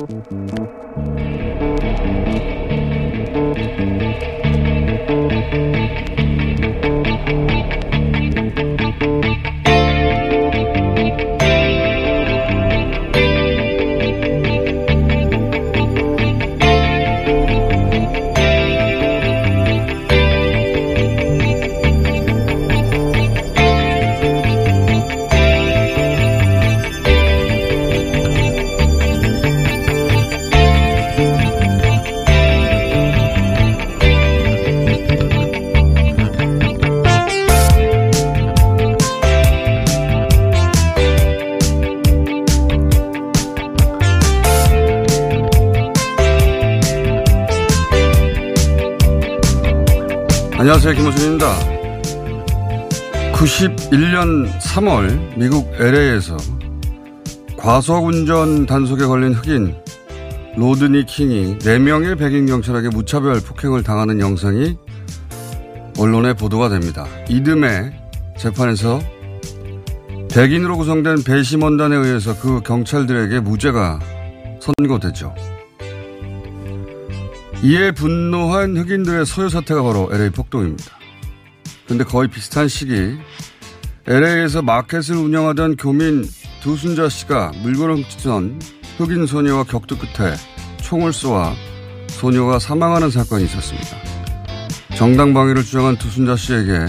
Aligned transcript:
Música 0.00 1.23
안녕하세요. 50.74 50.94
김호준입니다. 50.96 51.46
91년 53.34 54.50
3월 54.58 55.38
미국 55.38 55.72
LA에서 55.78 56.36
과속운전 57.56 58.66
단속에 58.66 59.04
걸린 59.04 59.34
흑인 59.34 59.76
로드니 60.56 61.06
킹이 61.06 61.58
4명의 61.58 62.18
백인 62.18 62.46
경찰에게 62.46 62.88
무차별 62.88 63.40
폭행을 63.40 63.84
당하는 63.84 64.18
영상이 64.18 64.76
언론에 65.96 66.34
보도가 66.34 66.70
됩니다. 66.70 67.06
이듬해 67.28 67.92
재판에서 68.36 68.98
백인으로 70.34 70.76
구성된 70.76 71.22
배심원단에 71.22 71.94
의해서 71.94 72.36
그 72.36 72.60
경찰들에게 72.62 73.38
무죄가 73.38 74.00
선고되죠. 74.58 75.53
이에 77.64 77.92
분노한 77.92 78.76
흑인들의 78.76 79.24
소요 79.24 79.48
사태가 79.48 79.82
바로 79.82 80.10
LA 80.12 80.28
폭동입니다. 80.28 80.84
근데 81.88 82.04
거의 82.04 82.28
비슷한 82.28 82.68
시기 82.68 83.16
LA에서 84.06 84.60
마켓을 84.60 85.16
운영하던 85.16 85.76
교민 85.76 86.28
두순자 86.60 87.08
씨가 87.08 87.52
물건을 87.62 87.94
훔치던 87.96 88.60
흑인 88.98 89.24
소녀와 89.24 89.64
격투 89.64 89.96
끝에 89.96 90.34
총을 90.82 91.14
쏘아 91.14 91.54
소녀가 92.08 92.58
사망하는 92.58 93.08
사건이 93.08 93.44
있었습니다. 93.44 93.96
정당 94.94 95.32
방위를 95.32 95.64
주장한 95.64 95.96
두순자 95.96 96.36
씨에게 96.36 96.84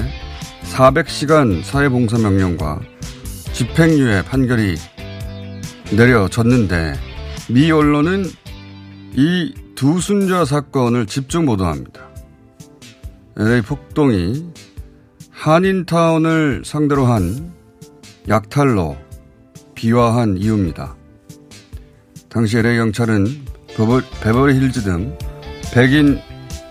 400시간 0.73 1.63
사회봉사 1.63 2.17
명령과 2.17 2.81
집행유예 3.53 4.23
판결이 4.23 4.75
내려졌는데 5.95 6.99
미 7.47 7.71
언론은 7.71 8.25
이 9.17 9.53
두순자 9.75 10.43
사건을 10.43 11.05
집중 11.05 11.45
보도합니다. 11.45 12.01
LA 13.37 13.61
폭동이 13.61 14.45
한인타운을 15.31 16.63
상대로 16.65 17.05
한 17.05 17.53
약탈로 18.27 18.97
비화한 19.73 20.37
이유입니다. 20.37 20.95
당시 22.27 22.57
LA 22.57 22.77
경찰은 22.77 23.25
베버리 24.21 24.59
힐즈 24.59 24.83
등 24.83 25.17
백인 25.73 26.19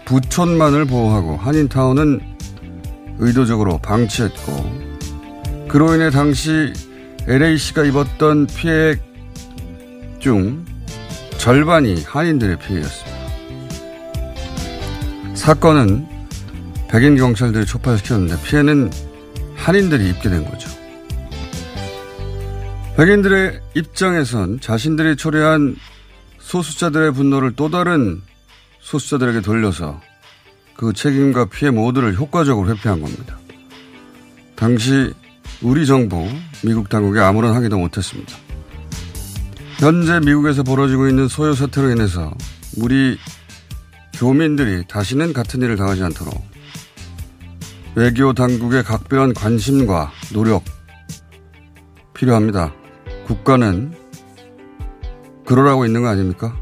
부촌만을 0.04 0.84
보호하고 0.84 1.36
한인타운은 1.36 2.20
의도적으로 3.20 3.78
방치했고 3.78 5.66
그로 5.68 5.94
인해 5.94 6.10
당시 6.10 6.74
LA시가 7.26 7.84
입었던 7.84 8.46
피해 8.48 8.96
중 10.18 10.64
절반이 11.44 12.04
한인들의 12.04 12.56
피해였습니다. 12.56 13.18
사건은 15.34 16.06
백인 16.88 17.16
경찰들이 17.16 17.66
촉발시켰는데 17.66 18.42
피해는 18.44 18.90
한인들이 19.54 20.08
입게 20.08 20.30
된 20.30 20.46
거죠. 20.46 20.70
백인들의 22.96 23.60
입장에선 23.74 24.60
자신들이 24.60 25.16
초래한 25.16 25.76
소수자들의 26.38 27.12
분노를 27.12 27.52
또 27.56 27.68
다른 27.68 28.22
소수자들에게 28.80 29.42
돌려서 29.42 30.00
그 30.72 30.94
책임과 30.94 31.50
피해 31.50 31.70
모두를 31.70 32.14
효과적으로 32.14 32.70
회피한 32.70 33.02
겁니다. 33.02 33.38
당시 34.56 35.12
우리 35.60 35.84
정부, 35.84 36.26
미국 36.64 36.88
당국이 36.88 37.20
아무런 37.20 37.54
항의도 37.54 37.76
못했습니다. 37.76 38.43
현재 39.84 40.18
미국에서 40.18 40.62
벌어지고 40.62 41.08
있는 41.08 41.28
소요 41.28 41.52
사태로 41.52 41.90
인해서 41.90 42.32
우리 42.78 43.18
교민들이 44.14 44.82
다시는 44.88 45.34
같은 45.34 45.60
일을 45.60 45.76
당하지 45.76 46.02
않도록 46.04 46.42
외교 47.94 48.32
당국의 48.32 48.82
각별한 48.82 49.34
관심과 49.34 50.10
노력 50.32 50.64
필요합니다. 52.14 52.72
국가는 53.26 53.92
그러라고 55.44 55.84
있는 55.84 56.00
거 56.00 56.08
아닙니까? 56.08 56.56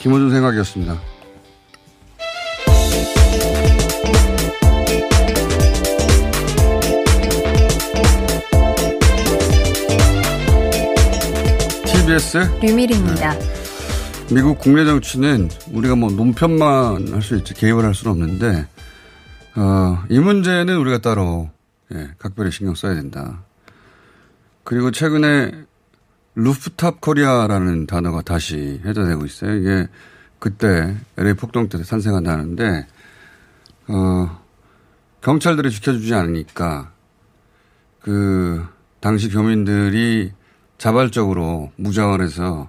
김호준 0.00 0.30
생각이었습니다. 0.30 1.00
TBS 12.16 12.38
류밀희입니다. 12.62 13.34
미국 14.32 14.58
국내 14.58 14.86
정치는 14.86 15.50
우리가 15.72 15.96
뭐 15.96 16.10
논평만 16.10 17.12
할 17.12 17.20
수 17.22 17.36
있지 17.36 17.52
개입을 17.52 17.84
할 17.84 17.94
수는 17.94 18.12
없는데 18.12 18.66
어, 19.56 20.02
이 20.08 20.18
문제는 20.18 20.78
우리가 20.78 20.98
따로 20.98 21.50
예, 21.94 22.08
각별히 22.18 22.50
신경 22.50 22.74
써야 22.74 22.94
된다. 22.94 23.44
그리고 24.64 24.90
최근에 24.90 25.52
rooftop 26.36 27.02
Korean이라는 27.02 27.86
단어가 27.86 28.22
다시 28.22 28.80
회자되고 28.84 29.26
있어요. 29.26 29.54
이게 29.56 29.88
그때 30.38 30.96
LA 31.18 31.34
폭동 31.34 31.68
때 31.68 31.82
탄생한다는데 31.82 32.86
어, 33.88 34.42
경찰들이 35.20 35.70
지켜주지 35.70 36.14
않으니까 36.14 36.92
그 38.00 38.64
당시 39.00 39.28
교민들이 39.28 40.32
자발적으로 40.78 41.72
무장을 41.76 42.20
해서 42.20 42.68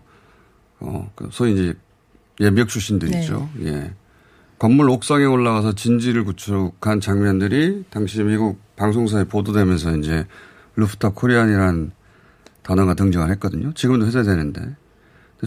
어, 0.79 1.11
그 1.15 1.29
소위 1.31 1.53
이제 1.53 1.73
예, 2.39 2.49
미국 2.49 2.69
출신들이죠. 2.69 3.49
예. 3.63 3.93
건물 4.59 4.89
옥상에 4.89 5.25
올라가서 5.25 5.73
진지를 5.73 6.23
구축한 6.23 6.99
장면들이 6.99 7.85
당시 7.89 8.23
미국 8.23 8.59
방송사에 8.75 9.25
보도되면서 9.25 9.97
이제 9.97 10.25
rooftop 10.75 11.15
Korean이라는 11.15 11.91
단어가 12.63 12.93
등장을 12.93 13.29
했거든요. 13.31 13.73
지금도 13.73 14.07
회자되는데. 14.07 14.75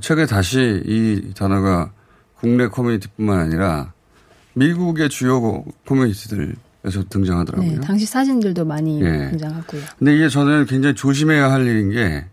최근에 0.01 0.27
다시 0.27 0.83
이 0.87 1.33
단어가 1.37 1.93
국내 2.35 2.69
커뮤니티뿐만 2.69 3.41
아니라 3.41 3.93
미국의 4.55 5.09
주요 5.09 5.65
커뮤니티들에서 5.87 7.05
등장하더라고요. 7.09 7.71
네, 7.73 7.81
당시 7.81 8.07
사진들도 8.07 8.65
많이 8.65 9.03
예. 9.03 9.31
등장하고요. 9.31 9.83
근데 9.99 10.17
이게 10.17 10.29
저는 10.29 10.67
굉장히 10.67 10.95
조심해야 10.95 11.51
할 11.51 11.67
일인 11.67 11.91
게, 11.91 12.25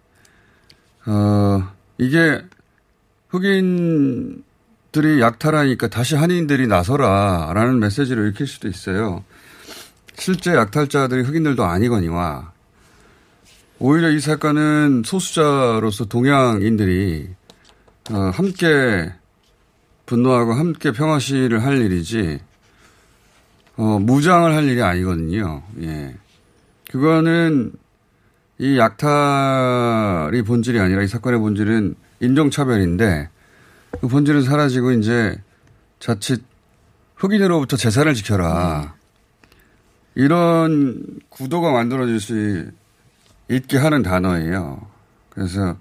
어, 1.07 1.73
이게 1.97 2.43
흑인들이 3.29 4.41
약탈하니까 5.21 5.87
다시 5.87 6.15
한인들이 6.15 6.67
나서라라는 6.67 7.79
메시지를 7.79 8.29
읽힐 8.29 8.45
수도 8.45 8.67
있어요. 8.67 9.23
실제 10.17 10.53
약탈자들이 10.53 11.23
흑인들도 11.23 11.63
아니거니와 11.63 12.51
오히려 13.79 14.09
이 14.09 14.19
사건은 14.19 15.03
소수자로서 15.05 16.05
동양인들이 16.05 17.29
어, 18.11 18.31
함께 18.33 19.13
분노하고 20.05 20.53
함께 20.53 20.91
평화 20.91 21.19
시위를 21.19 21.63
할 21.63 21.79
일이지 21.79 22.39
어, 23.77 23.99
무장을 23.99 24.53
할 24.53 24.63
일이 24.65 24.81
아니거든요. 24.81 25.63
예. 25.81 26.15
그거는 26.89 27.73
이 28.59 28.77
약탈이 28.77 30.41
본질이 30.41 30.79
아니라 30.79 31.03
이 31.03 31.07
사건의 31.07 31.39
본질은 31.39 31.95
인종차별인데 32.19 33.29
그 34.01 34.07
본질은 34.07 34.41
사라지고 34.41 34.91
이제 34.93 35.39
자칫 35.99 36.43
흑인으로부터 37.15 37.77
재산을 37.77 38.13
지켜라. 38.13 38.95
이런 40.15 41.19
구도가 41.29 41.71
만들어질 41.71 42.19
수 42.19 42.71
있게 43.49 43.77
하는 43.77 44.01
단어예요. 44.01 44.81
그래서 45.29 45.77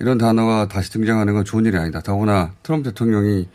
이런 0.00 0.18
단어가 0.18 0.66
다시 0.66 0.90
등장하는 0.90 1.34
건 1.34 1.44
좋은 1.44 1.64
일이 1.64 1.76
아니다. 1.76 2.00
더구나 2.00 2.52
트럼프 2.62 2.90
대통령이 2.90 3.48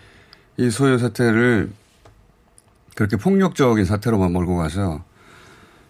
이 0.57 0.69
소요 0.69 0.97
사태를 0.97 1.69
그렇게 2.95 3.17
폭력적인 3.17 3.83
사태로만 3.85 4.31
몰고 4.31 4.55
가서 4.55 5.03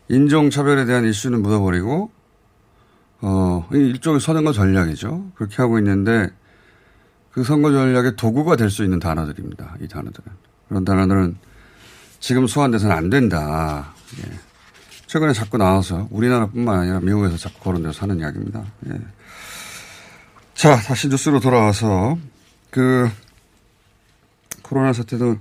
인종차별에 0.10 0.86
대한 0.86 1.06
이슈는 1.06 1.42
묻어버리고 1.42 2.12
어, 3.22 3.68
일종의 3.72 4.20
선거 4.20 4.52
전략이죠. 4.52 5.32
그렇게 5.36 5.58
하고 5.58 5.78
있는데 5.80 6.30
그 7.32 7.44
선거 7.44 7.72
전략의 7.72 8.16
도구가 8.16 8.56
될 8.56 8.70
수 8.70 8.84
있는 8.84 9.00
단어들입니다. 9.00 9.76
이 9.82 9.88
단어들은. 9.88 10.32
그런 10.68 10.86
단어들은 10.86 11.38
지금 12.20 12.48
소환돼서는 12.48 12.96
안 12.96 13.10
된다. 13.10 13.94
예. 14.20 14.32
최근에 15.08 15.34
자꾸 15.34 15.58
나와서 15.58 16.08
우리나라뿐만 16.12 16.80
아니라 16.80 17.00
미국에서 17.00 17.38
자꾸 17.38 17.60
거론돼서 17.62 18.02
하는 18.02 18.20
이야기입니다. 18.20 18.64
예. 18.90 19.00
자, 20.54 20.76
다시 20.76 21.08
뉴스로 21.08 21.40
돌아와서 21.40 22.18
그 22.70 23.10
코로나 24.62 24.94
사태도 24.94 25.38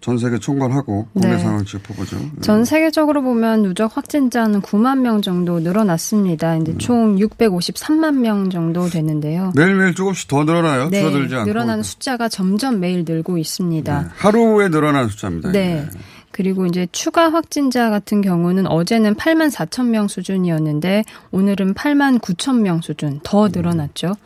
전 0.00 0.18
세계 0.18 0.38
총괄하고 0.38 1.08
국내 1.12 1.36
네. 1.36 1.38
상황 1.38 1.64
짚어보죠. 1.64 2.16
예. 2.18 2.40
전 2.40 2.64
세계적으로 2.64 3.22
보면 3.22 3.62
누적 3.62 3.96
확진자는 3.96 4.60
9만 4.60 4.98
명 4.98 5.22
정도 5.22 5.60
늘어났습니다. 5.60 6.56
이제 6.56 6.74
총 6.78 7.16
653만 7.16 8.16
명 8.18 8.50
정도 8.50 8.88
되는데요. 8.88 9.52
매일매일 9.56 9.94
조금씩 9.94 10.28
더 10.28 10.44
늘어나요? 10.44 10.88
네, 10.90 11.00
줄어들지 11.00 11.34
않고. 11.36 11.46
늘어나는 11.46 11.82
숫자가 11.82 12.28
점점 12.28 12.80
매일 12.80 13.04
늘고 13.06 13.38
있습니다. 13.38 14.02
네. 14.02 14.08
하루에 14.16 14.68
늘어나는 14.68 15.08
숫자입니다. 15.08 15.52
네. 15.52 15.86
그리고 16.30 16.66
이제 16.66 16.88
추가 16.90 17.32
확진자 17.32 17.90
같은 17.90 18.20
경우는 18.20 18.66
어제는 18.66 19.14
8만 19.14 19.52
4천 19.52 19.86
명 19.86 20.08
수준이었는데 20.08 21.04
오늘은 21.30 21.74
8만 21.74 22.18
9천 22.18 22.60
명 22.60 22.80
수준 22.80 23.20
더 23.22 23.48
늘어났죠. 23.48 24.16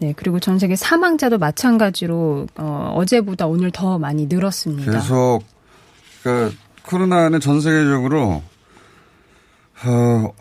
네. 0.00 0.12
그리고 0.16 0.40
전 0.40 0.58
세계 0.58 0.74
사망자도 0.76 1.38
마찬가지로 1.38 2.46
어, 2.56 2.92
어제보다 2.96 3.46
오늘 3.46 3.70
더 3.70 3.98
많이 3.98 4.26
늘었습니다. 4.26 4.92
계속 4.92 5.42
그러니까 6.22 6.56
코로나는 6.84 7.40
전 7.40 7.60
세계적으로 7.60 8.42
어, 9.84 10.34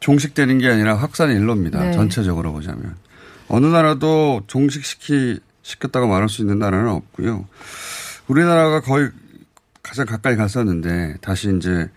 종식되는 0.00 0.58
게 0.58 0.68
아니라 0.68 0.96
확산의 0.96 1.36
일로입니다. 1.36 1.80
네. 1.80 1.92
전체적으로 1.92 2.52
보자면 2.52 2.96
어느 3.48 3.66
나라도 3.66 4.42
종식시키 4.46 5.40
시켰다고 5.62 6.06
말할 6.06 6.28
수 6.28 6.40
있는 6.40 6.58
나라는 6.58 6.90
없고요. 6.90 7.46
우리나라가 8.28 8.80
거의 8.80 9.10
가장 9.82 10.06
가까이 10.06 10.36
갔었는데 10.36 11.16
다시 11.20 11.54
이제 11.56 11.90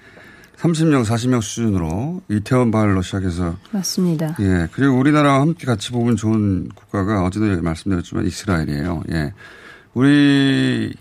30명, 0.63 1.03
40명 1.03 1.41
수준으로 1.41 2.21
이태원 2.29 2.71
발로 2.71 3.01
시작해서 3.01 3.57
맞습니다. 3.71 4.37
예. 4.39 4.69
그리고 4.71 4.97
우리나라와 4.97 5.41
함께 5.41 5.65
같이 5.65 5.91
보면 5.91 6.15
좋은 6.15 6.69
국가가 6.73 7.25
어제도 7.25 7.61
말씀드렸지만 7.61 8.25
이스라엘이에요. 8.25 9.03
예. 9.11 9.33
우리 9.93 10.93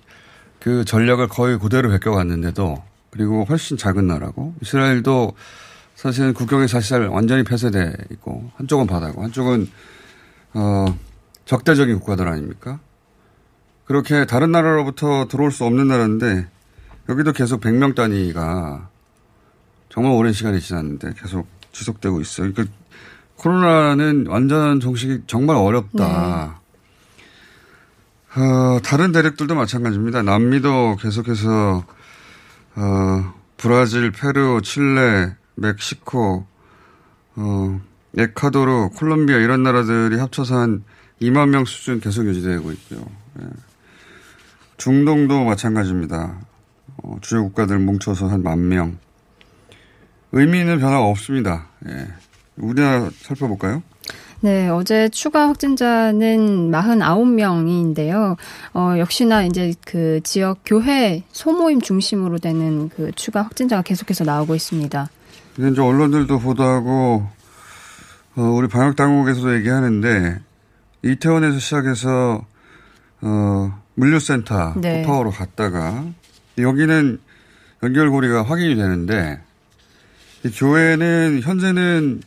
그 0.59 0.85
전략을 0.85 1.29
거의 1.29 1.61
그대로 1.61 1.91
베껴갔는데도 1.91 2.83
그리고 3.11 3.45
훨씬 3.45 3.77
작은 3.77 4.05
나라고 4.09 4.53
이스라엘도 4.63 5.35
사실은 5.95 6.35
국경이 6.35 6.67
사실 6.67 7.07
완전히 7.07 7.45
폐쇄돼 7.45 7.93
있고 8.11 8.51
한쪽은 8.57 8.89
바다고 8.89 9.23
한쪽은 9.23 9.69
어 10.55 10.87
적대적인 11.45 12.01
국가들 12.01 12.27
아닙니까? 12.27 12.81
그렇게 13.85 14.27
다른 14.27 14.51
나라로부터 14.51 15.29
들어올 15.29 15.53
수 15.53 15.65
없는 15.65 15.87
나라인데 15.87 16.49
여기도 17.09 17.33
계속 17.33 17.61
100명 17.61 17.95
단위가 17.95 18.91
정말 19.93 20.13
오랜 20.13 20.33
시간이 20.33 20.61
지났는데 20.61 21.13
계속 21.19 21.47
지속되고 21.73 22.21
있어요. 22.23 22.51
그러니까 22.53 22.75
코로나는 23.37 24.27
완전 24.29 24.81
종식이 24.81 25.23
정말 25.27 25.57
어렵다. 25.57 26.61
어, 28.35 28.81
다른 28.83 29.13
대륙들도 29.13 29.55
마찬가지입니다. 29.55 30.23
남미도 30.23 30.97
계속해서 30.99 31.85
어, 32.77 33.35
브라질, 33.59 34.11
페루, 34.13 34.63
칠레, 34.63 35.35
멕시코, 35.57 36.47
어, 37.37 37.81
에콰도르, 38.17 38.91
콜롬비아 38.97 39.37
이런 39.37 39.63
나라들이 39.63 40.19
합쳐서 40.19 40.57
한 40.57 40.85
2만 41.21 41.51
명 41.51 41.67
수준 41.67 42.01
계속 42.01 42.25
유지되고 42.27 42.73
있고요. 42.73 43.05
예. 43.41 43.47
중동도 44.79 45.45
마찬가지입니다. 45.45 46.39
어, 47.03 47.17
주요 47.21 47.45
국가들 47.45 47.79
뭉쳐서 47.79 48.29
한 48.29 48.43
만 48.43 48.69
명. 48.69 48.97
의미 50.33 50.61
있는 50.61 50.79
변화가 50.79 51.05
없습니다. 51.07 51.67
예. 51.89 52.09
우리나라 52.57 53.11
살펴볼까요? 53.21 53.83
네, 54.41 54.69
어제 54.69 55.09
추가 55.09 55.49
확진자는 55.49 56.73
49명인데요. 56.73 58.37
어, 58.75 58.95
역시나 58.99 59.45
이제 59.45 59.73
그 59.85 60.21
지역 60.25 60.59
교회 60.65 61.23
소모임 61.31 61.81
중심으로 61.81 62.39
되는 62.39 62.89
그 62.89 63.13
추가 63.15 63.43
확진자가 63.43 63.83
계속해서 63.83 64.25
나오고 64.25 64.57
있습니다. 64.57 65.09
이제 65.59 65.81
언론들도 65.81 66.41
보도하고, 66.41 67.29
어, 68.35 68.43
우리 68.43 68.67
방역 68.67 68.97
당국에서도 68.97 69.55
얘기하는데, 69.59 70.41
이태원에서 71.05 71.61
시작해서, 71.61 72.45
어, 73.21 73.81
물류센터, 73.95 74.75
네. 74.79 75.03
코파오로 75.03 75.31
갔다가, 75.31 76.05
여기는 76.59 77.21
연결고리가 77.85 78.43
확인이 78.43 78.75
되는데, 78.75 79.41
이 79.41 79.52
교회는, 80.51 81.41
현재는 81.43 82.23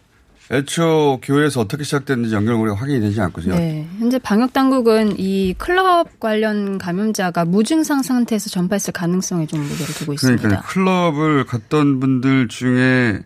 애초 0.51 1.19
교회에서 1.23 1.59
어떻게 1.59 1.83
시작됐는지 1.83 2.35
연결고리가 2.35 2.77
확인이 2.77 2.99
되지 2.99 3.19
않고요. 3.19 3.55
네, 3.55 3.87
현재 3.97 4.19
방역 4.19 4.53
당국은 4.53 5.15
이 5.17 5.55
클럽 5.57 6.19
관련 6.19 6.77
감염자가 6.77 7.45
무증상 7.45 8.03
상태에서 8.03 8.51
전파했을 8.51 8.93
가능성에 8.93 9.47
좀 9.47 9.61
무게를 9.61 9.93
두고 9.95 10.13
있습니다. 10.13 10.41
그러니까 10.43 10.67
클럽을 10.67 11.45
갔던 11.45 11.99
분들 11.99 12.47
중에 12.47 13.21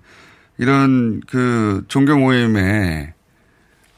이런 0.58 1.22
그 1.27 1.84
종교 1.89 2.17
모임에 2.17 3.13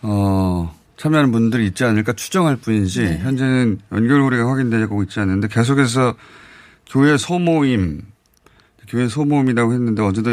어 0.02 0.76
참여하는 0.98 1.32
분들이 1.32 1.68
있지 1.68 1.84
않을까 1.84 2.14
추정할 2.14 2.56
뿐이지 2.56 3.04
네. 3.04 3.18
현재는 3.20 3.80
연결고리가 3.92 4.50
확인되고 4.50 5.04
있지 5.04 5.20
않는데 5.20 5.48
계속해서 5.48 6.16
교회 6.90 7.18
소모임 7.18 8.02
교회 8.88 9.08
소모임이라고 9.08 9.74
했는데 9.74 10.02
어제도 10.02 10.30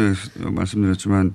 말씀드렸지만 0.51 1.33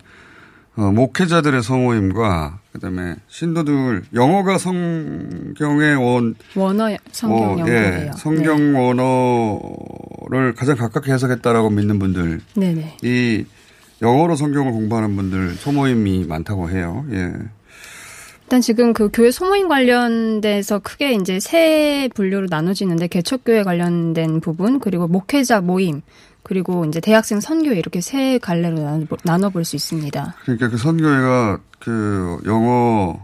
어, 0.76 0.90
목회자들의 0.90 1.62
소모임과 1.62 2.58
그다음에 2.72 3.14
신도들 3.28 4.02
영어가 4.12 4.58
성경의 4.58 5.94
원 5.96 6.34
원어 6.56 6.96
성경 7.12 7.62
어. 7.62 7.68
예, 7.68 8.10
성경 8.16 8.74
원어를 8.74 10.54
가장 10.56 10.76
가깝게 10.76 11.12
해석했다라고 11.12 11.70
믿는 11.70 12.00
분들, 12.00 12.40
네, 12.56 12.74
네. 12.74 12.96
이 13.02 13.44
영어로 14.02 14.34
성경을 14.34 14.72
공부하는 14.72 15.14
분들 15.14 15.54
소모임이 15.54 16.24
많다고 16.26 16.68
해요. 16.70 17.06
예. 17.12 17.32
일단 18.42 18.60
지금 18.60 18.92
그 18.92 19.08
교회 19.12 19.30
소모임 19.30 19.68
관련돼서 19.68 20.80
크게 20.80 21.12
이제 21.14 21.40
세 21.40 22.10
분류로 22.14 22.48
나눠지는데 22.50 23.06
개척교회 23.06 23.62
관련된 23.62 24.40
부분 24.40 24.80
그리고 24.80 25.06
목회자 25.06 25.60
모임 25.60 26.02
그리고 26.44 26.84
이제 26.84 27.00
대학생 27.00 27.40
선교회 27.40 27.76
이렇게 27.78 28.00
세 28.00 28.38
갈래로 28.38 29.06
나눠 29.24 29.50
볼 29.50 29.64
수 29.64 29.76
있습니다. 29.76 30.36
그러니까 30.44 30.68
그 30.68 30.76
선교회가 30.76 31.58
그 31.80 32.38
영어 32.46 33.18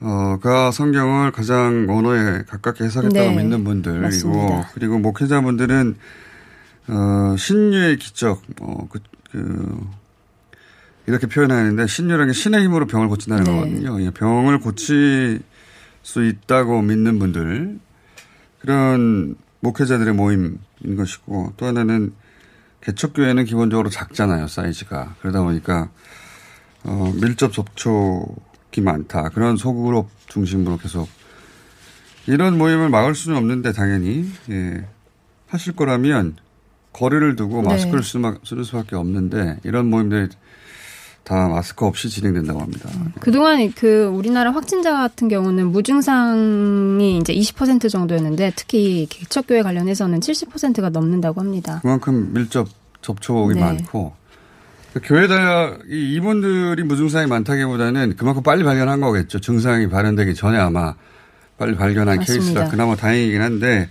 어가 0.00 0.70
성경을 0.70 1.30
가장 1.30 1.86
언어에 1.88 2.42
가깝게 2.48 2.84
해석했다고 2.84 3.30
네, 3.30 3.36
믿는 3.36 3.64
분들이고 3.64 4.00
맞습니다. 4.00 4.70
그리고 4.72 4.98
목회자분들은 4.98 5.96
어 6.88 7.36
신유의 7.36 7.98
기적 7.98 8.42
뭐그 8.56 8.98
그 9.30 9.86
이렇게 11.06 11.26
표현하는데 11.26 11.86
신유라는 11.86 12.28
게 12.28 12.32
신의 12.32 12.62
힘으로 12.64 12.86
병을 12.86 13.08
고친다는 13.08 13.44
네. 13.44 13.52
거거든요. 13.52 14.02
예, 14.02 14.10
병을 14.10 14.60
고칠 14.60 15.40
수 16.02 16.24
있다고 16.24 16.80
믿는 16.80 17.18
분들 17.18 17.78
그런 18.60 19.36
목회자들의 19.60 20.14
모임인 20.14 20.58
것이고 20.96 21.54
또 21.56 21.66
하나는 21.66 22.12
개척교회는 22.80 23.44
기본적으로 23.44 23.90
작잖아요 23.90 24.48
사이즈가 24.48 25.14
그러다 25.20 25.42
보니까 25.42 25.90
어, 26.84 27.12
밀접 27.20 27.52
접촉이 27.52 28.82
많다 28.82 29.28
그런 29.30 29.56
소그룹 29.56 30.08
중심으로 30.26 30.78
계속 30.78 31.08
이런 32.26 32.58
모임을 32.58 32.88
막을 32.88 33.14
수는 33.14 33.36
없는데 33.36 33.72
당연히 33.72 34.30
예, 34.50 34.86
하실 35.48 35.74
거라면 35.74 36.36
거리를 36.92 37.36
두고 37.36 37.62
네. 37.62 37.68
마스크를 37.68 38.02
쓰, 38.02 38.18
쓸 38.44 38.64
수밖에 38.64 38.96
없는데 38.96 39.58
이런 39.64 39.88
모임들이 39.88 40.28
다 41.24 41.48
마스크 41.48 41.84
없이 41.84 42.08
진행된다고 42.08 42.60
합니다. 42.60 42.88
그동안 43.20 43.72
그 43.72 44.04
우리나라 44.06 44.50
확진자 44.52 44.92
같은 44.92 45.28
경우는 45.28 45.70
무증상이 45.70 47.18
이제 47.18 47.32
20% 47.34 47.88
정도였는데 47.90 48.52
특히 48.56 49.06
개척교회 49.08 49.62
관련해서는 49.62 50.20
70%가 50.20 50.88
넘는다고 50.88 51.40
합니다. 51.40 51.80
그만큼 51.82 52.32
밀접 52.32 52.68
접촉이 53.02 53.54
네. 53.54 53.60
많고 53.60 54.12
교회다 55.04 55.78
이 55.88 56.14
이분들이 56.14 56.82
무증상이 56.82 57.26
많다기보다는 57.28 58.16
그만큼 58.16 58.42
빨리 58.42 58.64
발견한 58.64 59.00
거겠죠. 59.00 59.40
증상이 59.40 59.88
발현되기 59.88 60.34
전에 60.34 60.58
아마 60.58 60.94
빨리 61.58 61.76
발견한 61.76 62.16
맞습니다. 62.16 62.44
케이스라 62.44 62.68
그나마 62.70 62.96
다행이긴 62.96 63.40
한데 63.40 63.88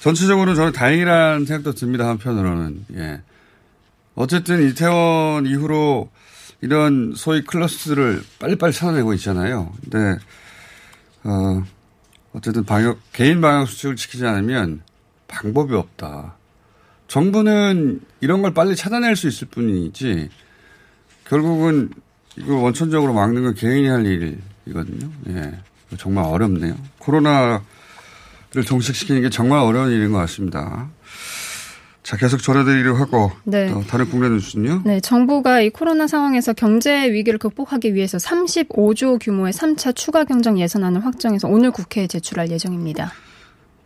전체적으로 0.00 0.54
저는 0.54 0.72
다행이라는 0.72 1.46
생각도 1.46 1.74
듭니다. 1.74 2.08
한편으로는 2.08 2.86
예. 2.96 3.20
어쨌든 4.14 4.68
이태원 4.68 5.46
이후로 5.46 6.08
이런 6.66 7.12
소위 7.14 7.44
클러스를 7.44 8.24
빨리빨리 8.40 8.72
찾아내고 8.72 9.14
있잖아요. 9.14 9.72
근데 9.82 10.18
어 11.22 11.62
어쨌든 12.32 12.64
방역 12.64 12.98
개인 13.12 13.40
방역 13.40 13.68
수칙을 13.68 13.94
지키지 13.94 14.26
않으면 14.26 14.82
방법이 15.28 15.74
없다. 15.74 16.34
정부는 17.06 18.00
이런 18.20 18.42
걸 18.42 18.52
빨리 18.52 18.74
찾아낼 18.74 19.14
수 19.14 19.28
있을 19.28 19.46
뿐이지 19.46 20.28
결국은 21.28 21.90
이거 22.36 22.56
원천적으로 22.56 23.14
막는 23.14 23.44
건 23.44 23.54
개인이 23.54 23.86
할 23.86 24.04
일이거든요. 24.04 25.08
예. 25.28 25.60
정말 25.98 26.24
어렵네요. 26.24 26.74
코로나를 26.98 27.60
종식시키는 28.66 29.22
게 29.22 29.30
정말 29.30 29.60
어려운 29.60 29.92
일인 29.92 30.10
것 30.10 30.18
같습니다. 30.18 30.90
자, 32.06 32.16
계속 32.16 32.40
전해드리려고 32.40 32.98
하고 32.98 33.32
네. 33.42 33.68
또 33.68 33.82
다른 33.82 34.08
국내 34.08 34.28
뉴스는요. 34.28 34.82
네, 34.84 35.00
정부가 35.00 35.60
이 35.60 35.70
코로나 35.70 36.06
상황에서 36.06 36.52
경제 36.52 37.10
위기를 37.10 37.36
극복하기 37.36 37.96
위해서 37.96 38.16
35조 38.16 39.18
규모의 39.20 39.52
3차 39.52 39.92
추가 39.96 40.22
경정 40.22 40.60
예산안을 40.60 41.04
확정해서 41.04 41.48
오늘 41.48 41.72
국회에 41.72 42.06
제출할 42.06 42.48
예정입니다. 42.52 43.10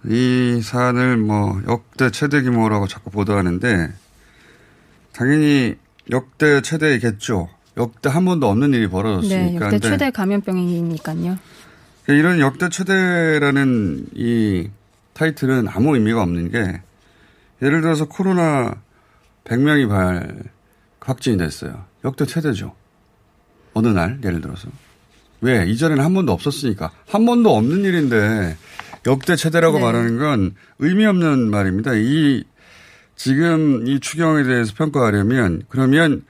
이 0.04 0.60
사안을 0.62 1.16
뭐 1.16 1.62
역대 1.66 2.10
최대 2.10 2.42
규모라고 2.42 2.86
자꾸 2.88 3.08
보도하는데 3.10 3.90
당연히 5.12 5.76
역대 6.10 6.60
최대이겠죠. 6.60 7.48
역대 7.78 8.10
한 8.10 8.26
번도 8.26 8.50
없는 8.50 8.74
일이 8.74 8.86
벌어졌으니까. 8.86 9.70
네, 9.70 9.74
역대 9.74 9.78
최대 9.78 10.10
감염병이니까요. 10.10 11.38
이런 12.08 12.40
역대 12.40 12.68
최대라는 12.68 14.08
이 14.14 14.68
타이틀은 15.14 15.68
아무 15.68 15.94
의미가 15.94 16.22
없는 16.22 16.50
게 16.50 16.82
예를 17.62 17.80
들어서 17.80 18.06
코로나 18.06 18.82
100명이 19.44 19.88
발 19.88 20.42
확진이 21.00 21.36
됐어요. 21.38 21.84
역대 22.04 22.24
최대죠. 22.24 22.74
어느 23.74 23.88
날 23.88 24.20
예를 24.24 24.40
들어서. 24.40 24.68
왜? 25.40 25.66
이전에는 25.66 26.04
한 26.04 26.14
번도 26.14 26.32
없었으니까. 26.32 26.90
한 27.08 27.24
번도 27.24 27.56
없는 27.56 27.84
일인데 27.84 28.56
역대 29.06 29.36
최대라고 29.36 29.78
네. 29.78 29.84
말하는 29.84 30.18
건 30.18 30.54
의미 30.78 31.06
없는 31.06 31.50
말입니다. 31.50 31.92
이 31.94 32.44
지금 33.16 33.86
이 33.86 34.00
추경에 34.00 34.42
대해서 34.44 34.72
평가하려면 34.74 35.62
그러면 35.68 36.24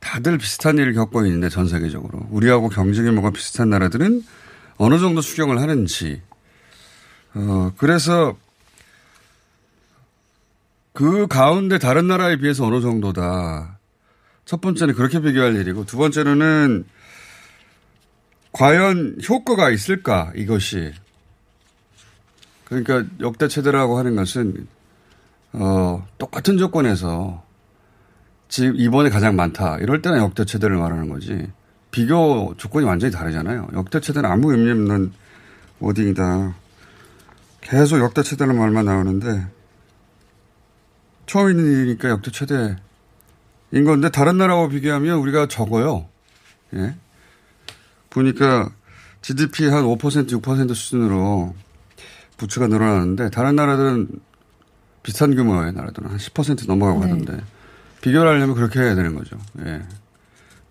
다들 0.00 0.38
비슷한 0.38 0.78
일을 0.78 0.94
겪고 0.94 1.24
있는데 1.26 1.48
전 1.48 1.66
세계적으로 1.66 2.26
우리하고 2.30 2.68
경제 2.68 3.02
규모가 3.02 3.30
비슷한 3.30 3.70
나라들은 3.70 4.22
어느 4.76 4.98
정도 4.98 5.20
추경을 5.20 5.60
하는지 5.60 6.22
어 7.34 7.72
그래서 7.76 8.36
그 10.98 11.28
가운데 11.28 11.78
다른 11.78 12.08
나라에 12.08 12.38
비해서 12.38 12.66
어느 12.66 12.80
정도다. 12.80 13.78
첫 14.44 14.60
번째는 14.60 14.94
그렇게 14.94 15.20
비교할 15.20 15.54
일이고 15.54 15.86
두 15.86 15.96
번째로는 15.96 16.86
과연 18.50 19.18
효과가 19.28 19.70
있을까 19.70 20.32
이것이 20.34 20.92
그러니까 22.64 23.04
역대 23.20 23.46
최대라고 23.46 23.96
하는 23.96 24.16
것은 24.16 24.66
어 25.52 26.04
똑같은 26.18 26.58
조건에서 26.58 27.44
지금 28.48 28.74
이번에 28.74 29.08
가장 29.08 29.36
많다 29.36 29.78
이럴 29.78 30.02
때는 30.02 30.18
역대 30.18 30.44
최대를 30.44 30.78
말하는 30.78 31.08
거지 31.08 31.46
비교 31.92 32.54
조건이 32.56 32.84
완전히 32.84 33.12
다르잖아요. 33.12 33.68
역대 33.74 34.00
최대는 34.00 34.28
아무 34.28 34.50
의미 34.50 34.68
없는 34.72 35.12
워딩이다. 35.78 36.56
계속 37.60 38.00
역대 38.00 38.24
최대는 38.24 38.58
말만 38.58 38.84
나오는데 38.84 39.57
처음 41.28 41.50
있는 41.50 41.64
일이니까 41.70 42.08
역대 42.08 42.32
최대인 42.32 42.76
건데 43.84 44.10
다른 44.10 44.38
나라하고 44.38 44.70
비교하면 44.70 45.18
우리가 45.18 45.46
적어요. 45.46 46.08
예. 46.74 46.96
보니까 48.10 48.70
GDP 49.20 49.68
한 49.68 49.84
5% 49.84 49.98
6% 49.98 50.74
수준으로 50.74 51.54
부채가 52.38 52.66
늘어나는데 52.66 53.30
다른 53.30 53.56
나라들은 53.56 54.08
비슷한 55.02 55.36
규모의 55.36 55.72
나라들은 55.74 56.10
한 56.10 56.16
10% 56.16 56.66
넘어가고 56.66 57.04
네. 57.04 57.10
하던데 57.10 57.44
비교를 58.00 58.30
하려면 58.30 58.54
그렇게 58.54 58.80
해야 58.80 58.94
되는 58.94 59.14
거죠. 59.14 59.36
예. 59.60 59.82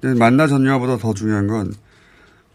근데 0.01 0.17
만나 0.17 0.47
전유화보다 0.47 0.97
더 0.97 1.13
중요한 1.13 1.47
건 1.47 1.73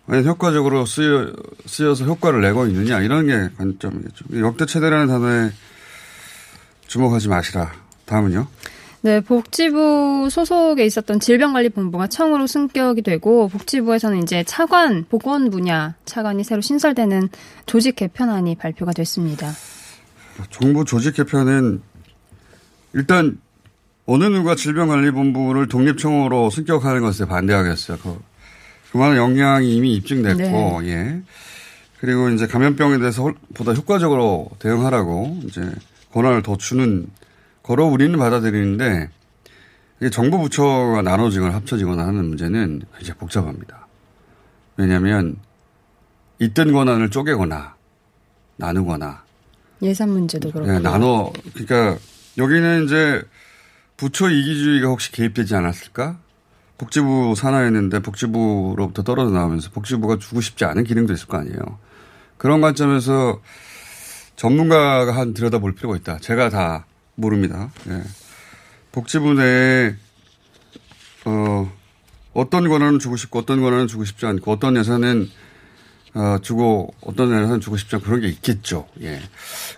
과연 0.07 0.25
효과적으로 0.25 0.85
쓰여, 0.87 1.33
쓰여서 1.67 2.05
효과를 2.05 2.41
내고 2.41 2.67
있느냐 2.67 3.01
이런 3.01 3.27
게 3.27 3.49
관점이겠죠. 3.57 4.25
역대 4.41 4.67
최대라는 4.67 5.07
단어에 5.07 5.53
주목하지 6.89 7.29
마시라. 7.29 7.82
다음은요. 8.13 8.47
네, 9.05 9.21
복지부 9.21 10.29
소속에 10.31 10.85
있었던 10.87 11.19
질병관리본부가 11.19 12.07
청으로 12.07 12.47
승격이 12.47 13.03
되고 13.03 13.49
복지부에서는 13.49 14.23
이제 14.23 14.45
차관, 14.45 15.07
보건 15.09 15.51
분야 15.51 15.95
차관이 16.05 16.45
새로 16.45 16.61
신설되는 16.61 17.29
조직 17.67 17.97
개편안이 17.97 18.55
발표가 18.57 18.93
됐습니다. 18.93 19.51
정부 20.51 20.85
조직 20.85 21.15
개편은 21.17 21.83
일단 22.93 23.39
어느 24.07 24.25
누가 24.25 24.55
질병관리본부를 24.55 25.67
독립청으로 25.69 26.51
승격하는 26.51 27.01
것에 27.01 27.25
반대하겠어요. 27.25 27.99
그, 27.99 28.21
그만한 28.93 29.17
역량이 29.17 29.75
이미 29.75 29.95
입증됐고, 29.95 30.83
예. 30.85 31.23
그리고 31.99 32.29
이제 32.31 32.47
감염병에 32.47 32.99
대해서 32.99 33.23
홀- 33.23 33.35
보다 33.55 33.73
효과적으로 33.73 34.51
대응하라고 34.59 35.41
이제 35.45 35.63
권한을 36.13 36.43
더 36.43 36.57
주는 36.57 37.07
거로 37.63 37.87
우리는 37.87 38.19
받아들이는데 38.19 39.09
이게 40.01 40.11
정부 40.11 40.39
부처가 40.41 41.03
나눠지거나 41.03 41.55
합쳐지거나 41.55 42.07
하는 42.07 42.25
문제는 42.27 42.83
굉장히 42.97 43.19
복잡합니다. 43.19 43.87
왜냐하면 44.77 45.37
있던 46.41 46.73
권한을 46.73 47.11
쪼개거나 47.11 47.77
나누거나 48.57 49.23
예산 49.83 50.11
문제도 50.11 50.51
그렇고. 50.51 50.71
네, 50.71 50.79
나눠 50.81 51.33
그러니까 51.55 51.99
여기는 52.39 52.85
이제 52.85 53.23
부처 53.97 54.29
이기주의가 54.29 54.89
혹시 54.89 55.13
개입되지 55.13 55.55
않았을까? 55.55 56.19
복지부 56.79 57.35
산하였는데 57.37 58.01
복지부로부터 58.01 59.05
떨어져 59.05 59.31
나오면서 59.31 59.71
복지부가 59.71 60.19
주고 60.19 60.41
싶지 60.41 60.65
않은 60.65 60.83
기능도 60.83 61.13
있을 61.13 61.29
거 61.29 61.39
아니에요. 61.39 61.79
그런 62.39 62.61
관점에서 62.61 63.41
전문가가 64.35 65.15
한 65.15 65.35
들여다볼 65.35 65.77
필요가 65.77 65.97
있다. 65.97 66.19
제가 66.19 66.51
다 66.51 66.87
모릅니다. 67.15 67.71
예. 67.89 68.03
복지부 68.93 69.35
내에 69.35 69.95
어 71.25 71.73
어떤 72.35 72.69
권한은 72.69 72.99
주고 72.99 73.17
싶고 73.17 73.39
어떤 73.41 73.61
권한은 73.61 73.87
주고 73.87 74.05
싶지 74.05 74.27
않고 74.27 74.51
어떤 74.51 74.77
예산은 74.77 75.29
어, 76.15 76.39
주고 76.43 76.95
어떤 77.01 77.31
예산은 77.31 77.61
주고 77.61 77.77
싶지 77.77 77.97
않고 77.97 78.07
그런 78.07 78.21
게 78.21 78.29
있겠죠. 78.29 78.87
예. 79.01 79.21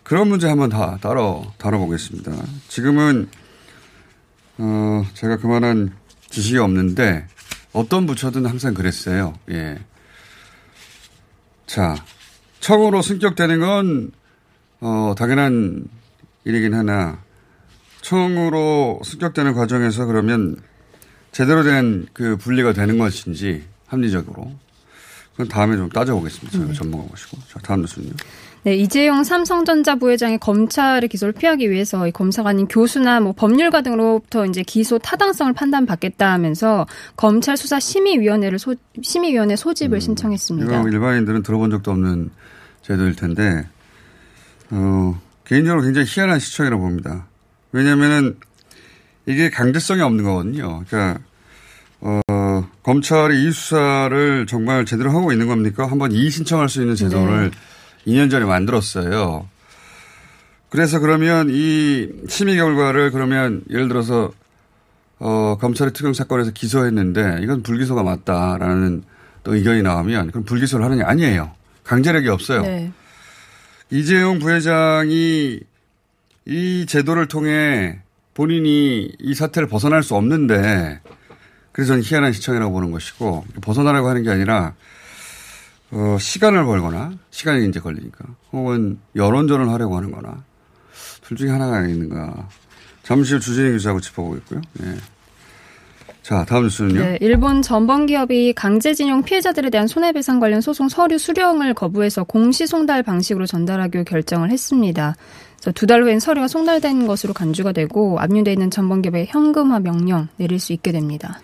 그런 0.03 0.29
문제 0.29 0.49
한번 0.49 0.69
다 0.69 0.99
따로 1.01 1.47
다뤄보겠습니다. 1.59 2.33
지금은 2.69 3.29
어, 4.59 5.05
제가 5.15 5.37
그만한 5.39 5.95
지식이 6.31 6.59
없는데 6.59 7.27
어떤 7.73 8.07
부처든 8.07 8.47
항상 8.47 8.75
그랬어요. 8.75 9.35
예. 9.51 9.79
자, 11.67 11.97
청으로 12.61 13.03
승격되는 13.03 13.61
건 13.61 14.13
어, 14.81 15.15
당연한 15.17 15.87
일이긴 16.45 16.75
하나 16.75 17.24
청으로 18.05 19.01
승격되는 19.03 19.55
과정에서 19.55 20.05
그러면 20.05 20.57
제대로 21.33 21.63
된 21.63 22.07
그 22.13 22.37
분리가 22.37 22.73
되는 22.73 22.99
것인지 22.99 23.65
합리적으로 23.87 24.53
그건 25.33 25.49
다음에 25.49 25.77
좀 25.77 25.89
따져보겠습니다. 25.89 26.53
저희가 26.53 26.73
네. 26.73 26.79
전문가 26.79 27.07
모시고. 27.09 27.39
자, 27.49 27.59
다음 27.61 27.81
뉴스는요. 27.81 28.13
네, 28.63 28.77
이재용 28.77 29.25
삼성전자 29.25 29.97
부회장이 29.97 30.39
검찰의 30.39 31.09
기소를 31.09 31.33
피하기 31.33 31.71
위해서 31.71 32.07
이 32.07 32.13
검사가 32.13 32.51
아닌 32.51 32.67
교수나 32.69 33.21
뭐 33.21 33.33
법률가 33.33 33.83
등으로부터 33.83 34.47
이제 34.47 34.63
기소 34.63 34.99
타당성을 34.99 35.53
판단받겠다 35.55 36.33
하면서 36.33 36.87
검찰 37.17 37.57
수사 37.57 37.81
심의위원회를 37.81 38.59
소, 38.59 38.75
심의위원회 39.03 39.57
소집을 39.57 39.99
음, 39.99 40.01
신청했습니다. 40.01 40.81
이거 40.81 40.89
일반인들은 40.89 41.43
들어본 41.43 41.71
적도 41.71 41.91
없는 41.91 42.31
제도일 42.83 43.17
텐데, 43.17 43.67
어, 44.71 45.21
개인적으로 45.45 45.83
굉장히 45.83 46.07
희한한 46.09 46.39
시청이라고 46.39 46.81
봅니다. 46.81 47.27
왜냐면은 47.75 48.37
이게 49.27 49.51
강제성이 49.51 50.01
없는 50.01 50.23
거거든요. 50.23 50.85
그러니까 50.87 51.21
어, 52.01 52.69
검찰이 52.85 53.49
이 53.49 53.51
수사를 53.51 54.47
정말 54.47 54.85
제대로 54.85 55.11
하고 55.11 55.33
있는 55.33 55.49
겁니까? 55.49 55.91
한번 55.91 56.13
이의 56.13 56.31
신청할 56.31 56.69
수 56.69 56.81
있는 56.81 56.95
제도를 56.95 57.51
네. 57.51 58.13
2년 58.13 58.31
전에 58.31 58.45
만들었어요. 58.45 59.49
그래서 60.69 61.01
그러면 61.01 61.49
이 61.51 62.09
심의 62.29 62.57
결과를 62.57 63.11
그러면 63.11 63.63
예를 63.69 63.89
들어서 63.89 64.31
어, 65.19 65.57
검찰이 65.61 65.93
특경 65.93 66.13
사건에서 66.15 66.53
기소했는데 66.53 67.41
이건 67.43 67.65
불기소가 67.65 68.05
맞다라는 68.05 69.03
또 69.43 69.57
의견이 69.57 69.83
나오면 69.83 70.31
그럼 70.31 70.45
불기소를 70.45 70.85
하는 70.85 70.99
게 70.99 71.03
아니에요. 71.03 71.51
강제력이 71.83 72.29
없어요. 72.29 72.63
네. 72.63 72.93
이재용 73.91 74.39
부회장이 74.39 75.61
이 76.47 76.87
제도를 76.87 77.27
통해 77.27 78.01
본인이 78.35 79.13
이 79.19 79.35
사태를 79.35 79.69
벗어날 79.69 80.03
수 80.03 80.15
없는데 80.15 81.01
그래서 81.73 81.89
저는 81.89 82.03
희한한 82.03 82.33
시청이라고 82.33 82.73
보는 82.73 82.91
것이고 82.91 83.45
벗어나라고 83.63 84.09
하는 84.09 84.23
게 84.23 84.31
아니라 84.31 84.75
어, 85.91 86.17
시간을 86.19 86.65
벌거나 86.65 87.13
시간이 87.31 87.69
이제 87.69 87.81
걸리니까 87.81 88.25
혹은 88.53 88.99
여론전을 89.17 89.69
하려고 89.69 89.97
하는 89.97 90.11
거나 90.11 90.45
둘 91.23 91.37
중에 91.37 91.51
하나가 91.51 91.77
아닌가 91.77 92.49
잠시 93.03 93.35
후 93.35 93.41
주진희 93.41 93.73
기자하고 93.73 94.01
짚어보겠고요. 94.01 94.61
네. 94.75 94.97
자, 96.25 96.43
다음 96.49 96.63
뉴스는요. 96.63 97.01
네, 97.01 97.19
일본 97.21 97.61
전범 97.61 98.07
기업이 98.07 98.55
강제징용 98.55 99.25
피해자들에 99.25 99.69
대한 99.69 99.87
손해배상 99.87 100.41
관련 100.41 100.63
소송 100.63 100.89
서류 100.89 101.19
수령을 101.19 101.75
거부해서 101.75 102.25
공시 102.25 102.67
송달 102.67 103.03
방식으로 103.03 103.45
전달하기로 103.45 104.05
결정을 104.05 104.51
했습니다. 104.51 105.17
두달 105.75 106.03
후엔 106.03 106.21
서류가 106.21 106.49
송달된 106.49 107.07
것으로 107.07 107.35
간주가 107.35 107.73
되고 107.73 108.19
압류돼 108.19 108.55
있는 108.55 108.71
전범기업의 108.71 109.27
현금화 109.29 109.81
명령 109.81 110.29
내릴 110.39 110.59
수 110.61 110.73
있게 110.73 110.93
됩니다. 110.93 111.41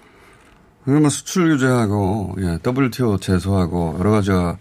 그러면 0.87 1.11
수출 1.11 1.51
규제하고 1.51 2.37
예, 2.39 2.59
WTO 2.67 3.19
제소하고 3.19 3.97
여러 3.99 4.11
가지가 4.13 4.57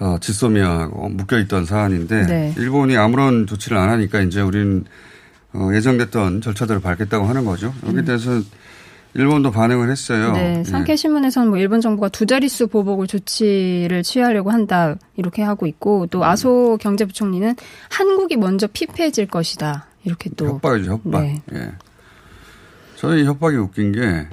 어, 0.00 0.18
지소미아하고 0.20 1.08
묶여있던 1.08 1.64
사안인데 1.64 2.26
네. 2.26 2.54
일본이 2.58 2.98
아무런 2.98 3.46
조치를 3.46 3.78
안 3.78 3.88
하니까 3.88 4.20
이제 4.20 4.42
우리는 4.42 4.84
어, 5.54 5.70
예정됐던 5.72 6.42
절차들을 6.42 6.82
밟겠다고 6.82 7.24
하는 7.24 7.46
거죠. 7.46 7.72
여기에 7.86 8.00
음. 8.00 8.04
대해서 8.04 8.32
음. 8.32 8.44
일본도 9.14 9.50
반응을 9.50 9.90
했어요. 9.90 10.32
네, 10.32 10.58
예. 10.60 10.64
상케 10.64 10.94
신문에서는 10.96 11.48
뭐 11.48 11.58
일본 11.58 11.80
정부가 11.80 12.08
두 12.08 12.26
자릿수 12.26 12.68
보복을 12.68 13.06
조치를 13.06 14.02
취하려고 14.04 14.50
한다 14.50 14.96
이렇게 15.16 15.42
하고 15.42 15.66
있고 15.66 16.06
또 16.06 16.18
음. 16.18 16.22
아소 16.22 16.78
경제부총리는 16.80 17.56
한국이 17.90 18.36
먼저 18.36 18.66
피폐해질 18.68 19.26
것이다 19.26 19.86
이렇게 20.04 20.30
또 20.36 20.46
협박이죠 20.46 20.92
협박. 20.92 21.22
네. 21.22 21.42
예. 21.54 21.72
저는 22.96 23.18
이 23.18 23.24
협박이 23.24 23.56
웃긴 23.56 23.92
게 23.92 24.28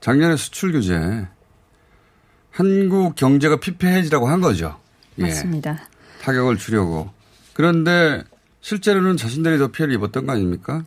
작년에 0.00 0.36
수출 0.36 0.72
규제 0.72 1.26
한국 2.50 3.14
경제가 3.16 3.60
피폐해지라고 3.60 4.28
한 4.28 4.40
거죠. 4.40 4.78
예. 5.18 5.22
맞습니다. 5.22 5.88
타격을 6.22 6.58
주려고. 6.58 7.10
그런데 7.54 8.22
실제로는 8.60 9.16
자신들이 9.16 9.58
더 9.58 9.68
피해를 9.68 9.94
입었던 9.94 10.26
거 10.26 10.32
아닙니까? 10.32 10.84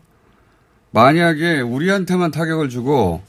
만약에 0.92 1.62
우리한테만 1.62 2.32
타격을 2.32 2.70
주고 2.70 3.22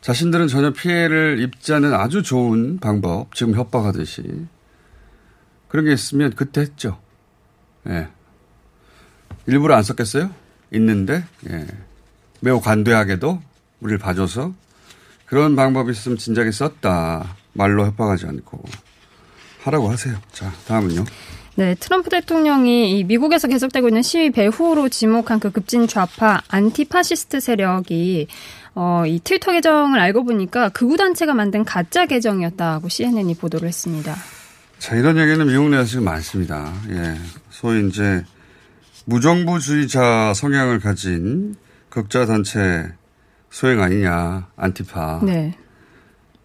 자신들은 0.00 0.48
전혀 0.48 0.70
피해를 0.72 1.40
입지 1.40 1.72
않는 1.72 1.94
아주 1.94 2.22
좋은 2.22 2.78
방법, 2.78 3.34
지금 3.34 3.54
협박하듯이 3.54 4.46
그런 5.68 5.86
게 5.86 5.92
있으면 5.92 6.34
그때 6.34 6.60
했죠. 6.60 7.00
예. 7.88 8.08
일부러 9.46 9.74
안 9.76 9.82
썼겠어요? 9.82 10.30
있는데, 10.72 11.24
예. 11.48 11.66
매우 12.40 12.60
관대하게도 12.60 13.40
우리를 13.80 13.98
봐줘서 13.98 14.52
그런 15.26 15.56
방법이 15.56 15.90
있으면 15.90 16.18
진작에 16.18 16.50
썼다. 16.50 17.36
말로 17.54 17.86
협박하지 17.86 18.26
않고. 18.26 18.62
하라고 19.62 19.90
하세요. 19.90 20.16
자, 20.32 20.52
다음은요. 20.66 21.04
네, 21.56 21.76
트럼프 21.76 22.10
대통령이 22.10 22.98
이 22.98 23.04
미국에서 23.04 23.46
계속되고 23.46 23.88
있는 23.88 24.02
시위 24.02 24.30
배후로 24.30 24.88
지목한 24.88 25.38
그 25.38 25.50
급진 25.50 25.86
좌파 25.86 26.42
안티파시스트 26.48 27.38
세력이 27.38 28.26
어, 28.74 29.04
이 29.06 29.20
트위터 29.22 29.52
계정을 29.52 30.00
알고 30.00 30.24
보니까 30.24 30.68
극우 30.70 30.96
단체가 30.96 31.32
만든 31.32 31.64
가짜 31.64 32.06
계정이었다고 32.06 32.88
CNN이 32.88 33.36
보도를 33.36 33.68
했습니다. 33.68 34.16
자, 34.78 34.96
이런 34.96 35.16
얘기는 35.16 35.46
미국 35.46 35.68
내에서 35.70 35.84
지금 35.84 36.04
많습니다. 36.04 36.74
예. 36.90 37.16
소위 37.50 37.86
이제 37.88 38.24
무정부주의자 39.04 40.34
성향을 40.34 40.80
가진 40.80 41.54
극좌 41.88 42.26
단체 42.26 42.90
소행 43.50 43.80
아니냐, 43.80 44.48
안티파. 44.56 45.20
네. 45.22 45.56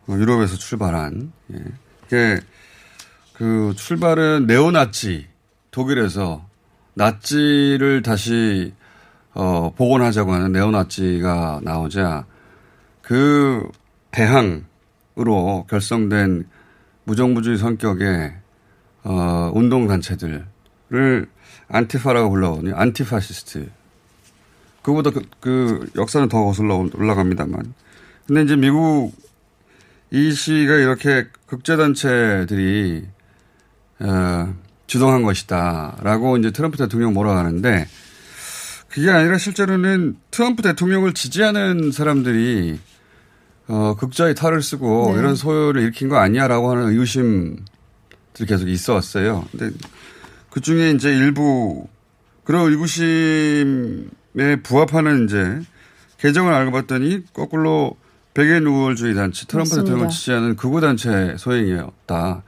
어, 0.07 0.13
유럽에서 0.13 0.55
출발한. 0.55 1.31
예. 1.53 1.57
이게 2.05 2.39
그 3.39 3.73
출발은 3.73 4.47
네오나치 4.47 5.25
독일에서 5.71 6.45
나치를 6.95 8.01
다시 8.01 8.73
어, 9.33 9.71
복원하자고 9.77 10.33
하는 10.33 10.51
네오나치가 10.51 11.61
나오자 11.63 12.25
그 13.01 13.65
대항으로 14.11 15.67
결성된 15.69 16.49
무정부주의 17.05 17.57
성격의 17.57 18.33
어, 19.05 19.51
운동 19.55 19.87
단체들을 19.87 20.45
안티파라고 21.69 22.31
불러오니 22.31 22.73
안티파시스트. 22.73 23.69
그보다 24.81 25.11
그, 25.11 25.21
그 25.39 25.89
역사는 25.95 26.27
더 26.27 26.43
거슬러 26.43 26.89
올라갑니다만. 26.93 27.73
근데 28.27 28.41
이제 28.41 28.57
미국 28.57 29.13
이 30.11 30.33
시가 30.33 30.73
이렇게 30.73 31.27
극제 31.45 31.77
단체들이 31.77 33.07
어, 33.99 34.53
주동한 34.87 35.23
것이다라고 35.23 36.37
이제 36.37 36.51
트럼프 36.51 36.77
대통령 36.77 37.13
몰아가는데 37.13 37.87
그게 38.87 39.09
아니라 39.11 39.37
실제로는 39.37 40.17
트럼프 40.31 40.63
대통령을 40.63 41.13
지지하는 41.13 41.91
사람들이 41.91 42.79
어, 43.67 43.95
극자의 43.99 44.33
탈을 44.33 44.63
쓰고 44.63 45.11
네. 45.13 45.19
이런 45.19 45.35
소요를 45.35 45.83
일으킨 45.83 46.09
거 46.09 46.17
아니야라고 46.17 46.71
하는 46.71 46.89
의구심들이 46.89 48.47
계속 48.47 48.67
있어 48.67 48.95
왔어요. 48.95 49.45
근데 49.51 49.69
그 50.49 50.59
중에 50.59 50.91
이제 50.91 51.09
일부 51.09 51.87
그런 52.43 52.71
의구심에 52.71 54.07
부합하는 54.63 55.25
이제 55.25 55.61
계정을 56.17 56.51
알고 56.51 56.71
봤더니 56.71 57.25
거꾸로 57.31 57.95
백인 58.33 58.65
우월주의 58.65 59.13
단체 59.13 59.45
트럼프 59.45 59.69
맞습니다. 59.69 59.83
대통령을 59.83 60.09
지지하는 60.11 60.55
극우 60.55 60.81
단체 60.81 61.35
소행이었다. 61.37 62.41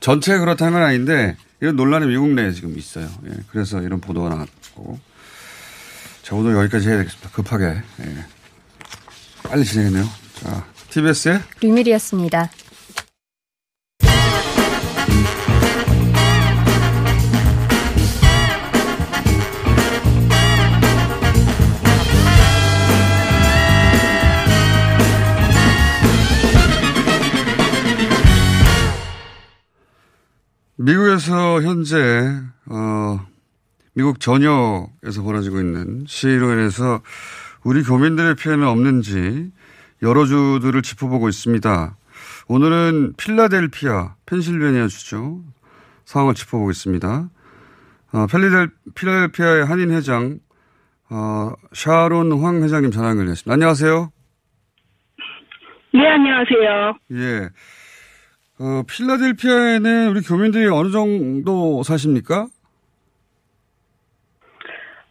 전체가 0.00 0.40
그렇다는 0.40 0.74
건 0.74 0.82
아닌데 0.82 1.36
이런 1.60 1.76
논란이 1.76 2.06
미국 2.06 2.28
내에 2.30 2.52
지금 2.52 2.76
있어요. 2.78 3.08
예, 3.26 3.30
그래서 3.50 3.80
이런 3.82 4.00
보도가 4.00 4.28
나왔고. 4.28 4.98
자, 6.22 6.34
오늘 6.34 6.54
여기까지 6.56 6.88
해야 6.88 6.98
되겠습니다. 6.98 7.30
급하게. 7.30 7.64
예. 8.00 8.24
빨리 9.44 9.64
진행했네요. 9.64 10.04
자, 10.42 10.66
TBS의 10.90 11.40
류밀이었습니다. 11.60 12.50
미국에서 31.16 31.62
현재 31.62 31.96
어, 32.66 33.20
미국 33.94 34.20
전역에서 34.20 35.22
벌어지고 35.22 35.60
있는 35.60 36.04
시위로 36.06 36.52
인해서 36.52 37.00
우리 37.64 37.82
교민들의 37.82 38.36
피해는 38.36 38.66
없는지 38.66 39.50
여러 40.02 40.26
주들을 40.26 40.80
짚어보고 40.82 41.28
있습니다. 41.28 41.96
오늘은 42.48 43.14
필라델피아, 43.16 44.14
펜실베니아 44.26 44.88
주죠. 44.88 45.40
상황을 46.04 46.34
짚어보겠습니다. 46.34 47.28
어, 48.12 48.26
필라델, 48.26 48.70
필라델피아의 48.94 49.64
한인 49.64 49.90
회장, 49.90 50.38
어, 51.10 51.52
샤론 51.72 52.32
황 52.40 52.62
회장님 52.62 52.90
전화 52.90 53.10
연결됐습니다. 53.10 53.52
안녕하세요. 53.52 54.12
네, 55.94 56.08
안녕하세요. 56.08 56.98
예. 57.12 57.48
어, 58.58 58.82
필라델피아에는 58.88 60.08
우리 60.08 60.20
교민들이 60.22 60.66
어느 60.66 60.90
정도 60.90 61.82
사십니까? 61.82 62.46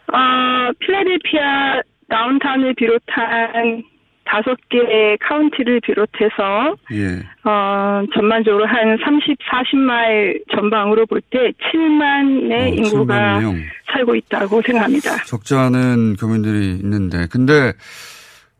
어, 0.07 0.71
필라델피아 0.79 1.81
다운타운을 2.09 2.73
비롯한 2.75 3.83
다섯 4.27 4.57
개의 4.69 5.17
카운티를 5.19 5.81
비롯해서 5.81 6.75
예. 6.93 7.19
어, 7.47 8.03
전반적으로 8.15 8.65
한 8.65 8.97
30, 9.03 9.37
40마일 9.39 10.43
전방으로 10.55 11.05
볼 11.05 11.21
때 11.29 11.51
7만의 11.71 12.51
어, 12.51 12.67
인구가 12.73 13.39
7만 13.39 13.41
명. 13.41 13.55
살고 13.91 14.15
있다고 14.15 14.61
생각합니다. 14.63 15.23
적지 15.25 15.53
않은 15.53 16.15
교민들이 16.15 16.71
있는데, 16.79 17.27
근데, 17.31 17.73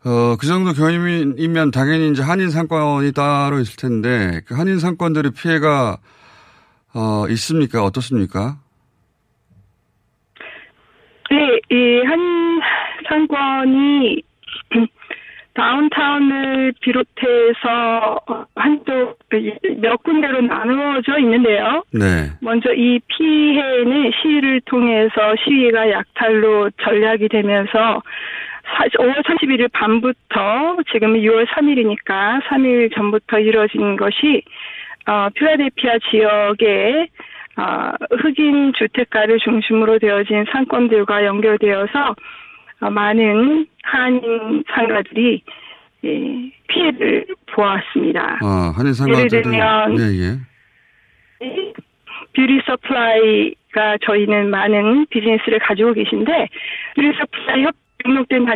어, 0.06 0.36
그 0.38 0.46
정도 0.46 0.72
교민이면 0.72 1.72
당연히 1.72 2.10
이제 2.10 2.22
한인 2.22 2.48
상권이 2.50 3.10
따로 3.12 3.58
있을 3.58 3.76
텐데, 3.76 4.40
그 4.46 4.54
한인 4.54 4.78
상권들의 4.78 5.32
피해가, 5.32 5.96
어, 6.94 7.26
있습니까? 7.30 7.82
어떻습니까? 7.82 8.56
네, 11.28 11.60
이 11.70 12.02
한 12.06 12.60
상권이 13.08 14.22
다운타운을 15.54 16.74
비롯해서 16.80 18.20
한쪽 18.54 19.18
몇 19.78 20.02
군데로 20.02 20.42
나누어져 20.42 21.18
있는데요. 21.20 21.82
네. 21.92 22.30
먼저 22.40 22.72
이 22.74 23.00
피해는 23.08 24.12
시위를 24.22 24.60
통해서 24.66 25.34
시위가 25.44 25.90
약탈로 25.90 26.70
전략이 26.82 27.28
되면서 27.28 28.02
5월 28.74 29.24
31일 29.24 29.70
밤부터 29.72 30.76
지금은 30.92 31.20
6월 31.20 31.46
3일이니까 31.46 32.42
3일 32.42 32.94
전부터 32.94 33.38
이루어진 33.38 33.96
것이 33.96 34.42
어, 35.06 35.28
필라델피아 35.34 35.98
지역의 36.10 37.08
어, 37.56 37.92
흑인 38.18 38.72
주택가를 38.74 39.38
중심으로 39.38 39.98
되어진 39.98 40.44
상권들과 40.52 41.24
연결되어서 41.24 42.14
어, 42.80 42.90
많은 42.90 43.66
한인 43.82 44.64
상가들이 44.68 45.42
예, 46.04 46.52
피해를 46.68 47.26
보았습니다. 47.46 48.38
아, 48.42 48.72
한인 48.76 48.92
상가들이. 48.92 49.28
예를 49.32 49.42
들면 49.42 49.98
예, 49.98 50.36
예. 51.42 51.72
beauty 52.34 52.60
supply가 52.66 53.98
저희는 54.04 54.50
많은 54.50 55.06
비즈니스를 55.08 55.58
가지고 55.60 55.94
계신데 55.94 56.48
beauty 56.94 57.12
supply 57.18 57.62
협 57.64 57.74
등록된 58.04 58.46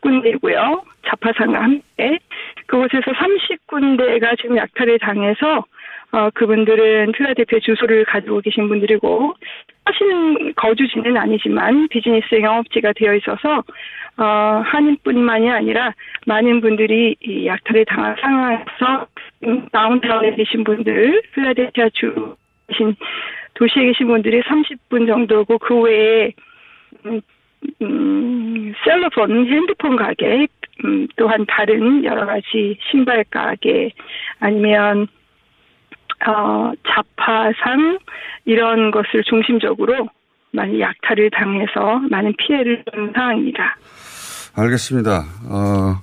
군데고요. 0.00 0.82
잡화상과 1.06 1.62
함께 1.62 2.18
그곳에서 2.66 3.10
30군데가 3.12 4.38
지금 4.40 4.56
약탈을 4.56 4.98
당해서 4.98 5.64
어, 6.12 6.28
그분들은 6.30 7.12
필라델피아 7.12 7.60
주소를 7.60 8.04
가지고 8.04 8.40
계신 8.40 8.68
분들이고 8.68 9.34
사실은 9.84 10.52
거주지는 10.54 11.16
아니지만 11.16 11.88
비즈니스 11.88 12.34
영업지가 12.40 12.92
되어 12.96 13.14
있어서 13.14 13.62
어, 14.16 14.62
한인뿐만이 14.64 15.50
아니라 15.50 15.94
많은 16.26 16.60
분들이 16.60 17.16
이 17.20 17.46
약탈을 17.46 17.84
당한 17.86 18.16
상황에서 18.20 19.06
음, 19.44 19.66
다운타운에 19.72 20.34
계신 20.34 20.64
분들, 20.64 21.22
필라델피아 21.34 21.88
주 21.94 22.36
계신 22.68 22.94
도시에 23.54 23.86
계신 23.86 24.08
분들이 24.08 24.42
30분 24.42 25.06
정도고 25.06 25.58
그 25.58 25.80
외에 25.80 26.32
음, 27.06 27.20
음, 27.82 28.72
셀러폰 28.84 29.46
핸드폰 29.46 29.96
가게, 29.96 30.46
음, 30.84 31.06
또한 31.16 31.44
다른 31.46 32.04
여러 32.04 32.26
가지 32.26 32.78
신발 32.90 33.24
가게 33.30 33.92
아니면 34.38 35.06
어, 36.26 36.72
자파상 36.86 37.98
이런 38.44 38.90
것을 38.90 39.22
중심적으로 39.24 40.08
많이 40.52 40.80
약탈을 40.80 41.30
당해서 41.30 42.00
많은 42.10 42.34
피해를 42.38 42.84
본 42.84 43.12
상황입니다. 43.14 43.76
알겠습니다. 44.56 45.24
어, 45.48 46.02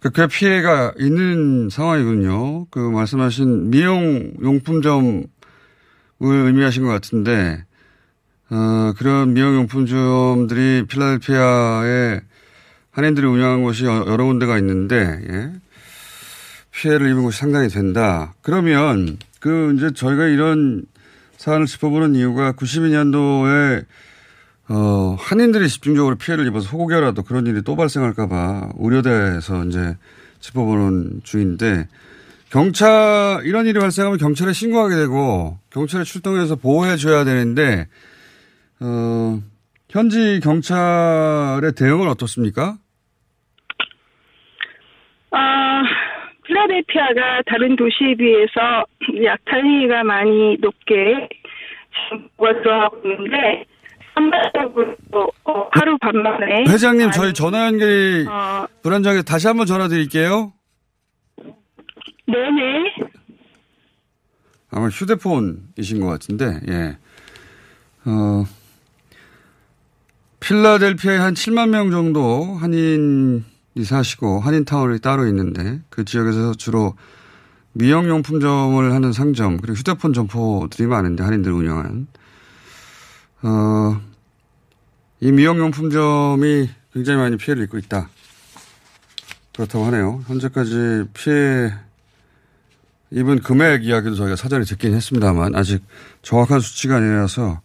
그, 0.00 0.10
꽤 0.12 0.26
피해가 0.26 0.92
있는 0.98 1.68
상황이군요. 1.70 2.66
그 2.70 2.78
말씀하신 2.78 3.70
미용 3.70 4.32
용품점을 4.42 5.24
의미하신 6.20 6.84
것 6.84 6.90
같은데, 6.90 7.64
어, 8.50 8.92
그런 8.96 9.34
미용용품점들이 9.34 10.86
필라델피아에 10.88 12.20
한인들이 12.90 13.26
운영한 13.26 13.62
곳이 13.62 13.84
여러 13.84 14.24
군데가 14.24 14.58
있는데, 14.58 14.96
예. 15.28 15.52
피해를 16.70 17.10
입은 17.10 17.22
곳이 17.22 17.38
상당히 17.38 17.68
된다. 17.68 18.34
그러면, 18.42 19.18
그, 19.40 19.74
이제 19.76 19.92
저희가 19.92 20.26
이런 20.26 20.84
사안을 21.36 21.66
짚어보는 21.66 22.14
이유가 22.14 22.52
92년도에 22.52 23.84
어, 24.70 25.16
한인들이 25.18 25.68
집중적으로 25.68 26.16
피해를 26.16 26.46
입어서 26.46 26.68
호국이라도 26.68 27.22
그런 27.22 27.46
일이 27.46 27.62
또 27.62 27.74
발생할까봐 27.74 28.72
우려돼서 28.76 29.64
이제 29.64 29.96
짚어보는 30.40 31.22
중인데 31.24 31.88
경찰 32.50 33.40
이런 33.44 33.66
일이 33.66 33.78
발생하면 33.78 34.18
경찰에 34.18 34.52
신고하게 34.52 34.96
되고 34.96 35.58
경찰에 35.70 36.04
출동해서 36.04 36.56
보호해 36.56 36.96
줘야 36.96 37.24
되는데 37.24 37.88
어, 38.80 39.40
현지 39.90 40.40
경찰의 40.40 41.72
대응은 41.76 42.08
어떻습니까? 42.08 42.76
아, 45.30 45.82
필라델피아가 46.44 47.42
다른 47.46 47.76
도시에 47.76 48.14
비해서 48.14 48.84
약탈 49.24 49.64
행위가 49.64 50.04
많이 50.04 50.56
높게 50.60 51.28
지금 52.10 52.28
들어가고 52.62 53.00
있는데 53.04 53.64
선발적으로 54.14 54.96
어, 55.44 55.68
하루 55.72 55.96
반 55.98 56.22
만에 56.22 56.64
회장님 56.68 57.10
저희 57.10 57.32
전화 57.32 57.66
연결이 57.66 58.26
어, 58.28 58.66
불안정해서 58.82 59.22
다시 59.22 59.46
한번 59.46 59.66
전화 59.66 59.88
드릴게요. 59.88 60.52
네네 62.26 62.94
아마 64.70 64.88
휴대폰이신 64.88 66.00
것 66.00 66.06
같은데, 66.06 66.60
예. 66.68 66.98
어, 68.04 68.44
필라델피아에 70.40 71.16
한 71.16 71.34
7만 71.34 71.70
명 71.70 71.90
정도 71.90 72.56
한인이 72.60 73.42
사시고 73.84 74.40
한인타운이 74.40 75.00
따로 75.00 75.26
있는데 75.26 75.80
그 75.90 76.04
지역에서 76.04 76.54
주로 76.54 76.94
미용용품점을 77.72 78.92
하는 78.92 79.12
상점 79.12 79.58
그리고 79.58 79.76
휴대폰 79.76 80.12
점포들이 80.12 80.86
많은데 80.86 81.22
한인들 81.22 81.52
운영한 81.52 82.06
어, 83.42 84.00
이 85.20 85.32
미용용품점이 85.32 86.70
굉장히 86.92 87.18
많이 87.20 87.36
피해를 87.36 87.64
입고 87.64 87.78
있다. 87.78 88.08
그렇다고 89.54 89.84
하네요. 89.86 90.22
현재까지 90.26 91.04
피해 91.14 91.72
입은 93.10 93.40
금액 93.40 93.84
이야기도 93.84 94.14
저희가 94.14 94.36
사전에 94.36 94.64
듣긴 94.64 94.94
했습니다만 94.94 95.54
아직 95.54 95.82
정확한 96.22 96.60
수치가 96.60 96.96
아니라서 96.96 97.60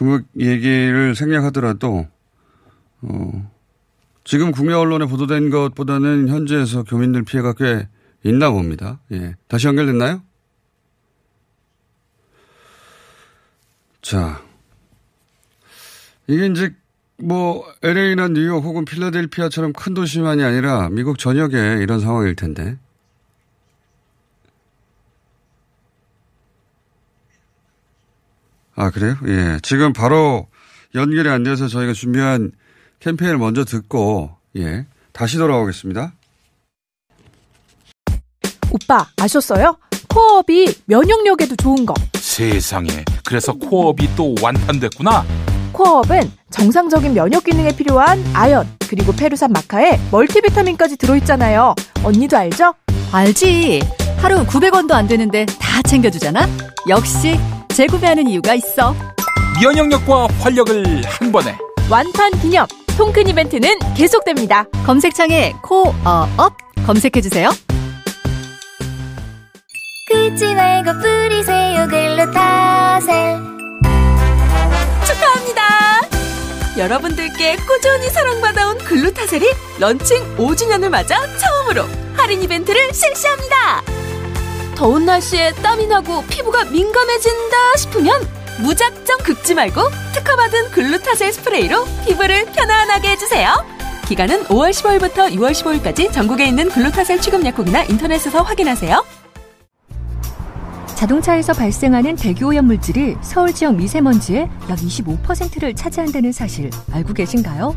금액 0.00 0.24
얘기를 0.38 1.14
생략하더라도 1.14 2.08
어, 3.02 3.50
지금 4.24 4.50
국내 4.50 4.72
언론에 4.72 5.04
보도된 5.04 5.50
것보다는 5.50 6.28
현지에서 6.28 6.84
교민들 6.84 7.22
피해가 7.22 7.52
꽤 7.52 7.86
있나 8.22 8.50
봅니다. 8.50 8.98
예. 9.12 9.36
다시 9.46 9.66
연결됐나요? 9.66 10.22
자. 14.00 14.42
이게 16.26 16.46
이제 16.46 16.74
뭐 17.18 17.66
LA나 17.82 18.28
뉴욕 18.28 18.64
혹은 18.64 18.86
필라델피아처럼 18.86 19.74
큰 19.74 19.92
도시만이 19.92 20.42
아니라 20.42 20.88
미국 20.88 21.18
전역에 21.18 21.82
이런 21.82 22.00
상황일 22.00 22.36
텐데. 22.36 22.78
아, 28.80 28.88
그래요? 28.90 29.14
예. 29.26 29.58
지금 29.60 29.92
바로 29.92 30.46
연결이 30.94 31.28
안 31.28 31.42
돼서 31.42 31.68
저희가 31.68 31.92
준비한 31.92 32.50
캠페인을 33.00 33.36
먼저 33.36 33.62
듣고, 33.62 34.30
예. 34.56 34.86
다시 35.12 35.36
돌아오겠습니다. 35.36 36.14
오빠, 38.70 39.06
아셨어요? 39.20 39.76
코어업이 40.08 40.82
면역력에도 40.86 41.56
좋은 41.56 41.84
거. 41.84 41.92
세상에. 42.14 43.04
그래서 43.26 43.52
코어업이 43.52 44.16
또 44.16 44.34
완판됐구나. 44.40 45.26
코어업은 45.72 46.32
정상적인 46.50 47.12
면역 47.12 47.44
기능에 47.44 47.76
필요한 47.76 48.24
아연, 48.32 48.66
그리고 48.88 49.12
페루산 49.12 49.52
마카에 49.52 50.00
멀티비타민까지 50.10 50.96
들어있잖아요. 50.96 51.74
언니도 52.02 52.34
알죠? 52.34 52.72
알지. 53.12 53.82
하루 54.16 54.42
900원도 54.46 54.92
안 54.92 55.06
되는데 55.06 55.44
다 55.44 55.82
챙겨주잖아. 55.82 56.48
역시 56.88 57.38
재구매하는 57.74 58.28
이유가 58.28 58.54
있어. 58.54 58.94
면역력과 59.62 60.28
활력을 60.40 61.02
한 61.06 61.32
번에. 61.32 61.56
완판 61.90 62.32
기념 62.40 62.66
통큰 62.96 63.28
이벤트는 63.28 63.70
계속됩니다. 63.96 64.64
검색창에 64.86 65.54
코어업 65.62 66.56
검색해주세요. 66.86 67.50
긁지 70.08 70.54
말고 70.54 70.92
뿌리세요 71.00 71.86
글루타셀 71.88 73.36
축하합니다. 75.06 76.00
여러분들께 76.78 77.56
꾸준히 77.56 78.08
사랑받아온 78.10 78.78
글루타셀이 78.78 79.44
런칭 79.78 80.36
5주년을 80.36 80.88
맞아 80.88 81.16
처음으로 81.36 81.84
할인 82.16 82.42
이벤트를 82.42 82.92
실시합니다. 82.92 83.82
더운 84.80 85.04
날씨에 85.04 85.52
땀이 85.56 85.88
나고 85.88 86.24
피부가 86.24 86.64
민감해진다 86.64 87.76
싶으면 87.76 88.26
무작정 88.62 89.18
긁지 89.18 89.54
말고 89.54 89.82
특허받은 90.14 90.70
글루타셀 90.70 91.34
스프레이로 91.34 91.84
피부를 92.06 92.46
편안하게 92.46 93.10
해주세요. 93.10 93.62
기간은 94.08 94.44
5월 94.44 94.70
15일부터 94.70 95.34
6월 95.34 95.52
15일까지 95.52 96.10
전국에 96.10 96.46
있는 96.46 96.70
글루타셀 96.70 97.20
취급 97.20 97.44
약국이나 97.44 97.82
인터넷에서 97.84 98.40
확인하세요. 98.40 99.04
자동차에서 100.94 101.52
발생하는 101.52 102.16
대기오염 102.16 102.64
물질이 102.64 103.16
서울 103.20 103.52
지역 103.52 103.76
미세먼지의 103.76 104.48
약 104.70 104.78
25%를 104.78 105.74
차지한다는 105.74 106.32
사실 106.32 106.70
알고 106.90 107.12
계신가요? 107.12 107.76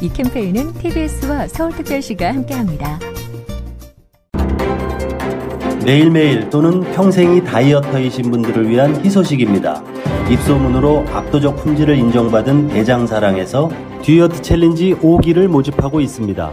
이 0.00 0.08
캠페인은 0.12 0.74
TBS와 0.74 1.48
서울특별시가 1.48 2.28
함께합니다. 2.28 2.98
매일매일 5.84 6.50
또는 6.50 6.80
평생이 6.92 7.44
다이어터이신 7.44 8.30
분들을 8.30 8.68
위한 8.68 9.04
희소식입니다. 9.04 9.82
입소문으로 10.30 11.04
압도적 11.12 11.56
품질을 11.56 11.96
인정받은 11.96 12.68
대장사랑에서 12.68 13.70
듀이어트 14.02 14.42
챌린지 14.42 14.94
5기를 14.94 15.46
모집하고 15.46 16.00
있습니다. 16.00 16.50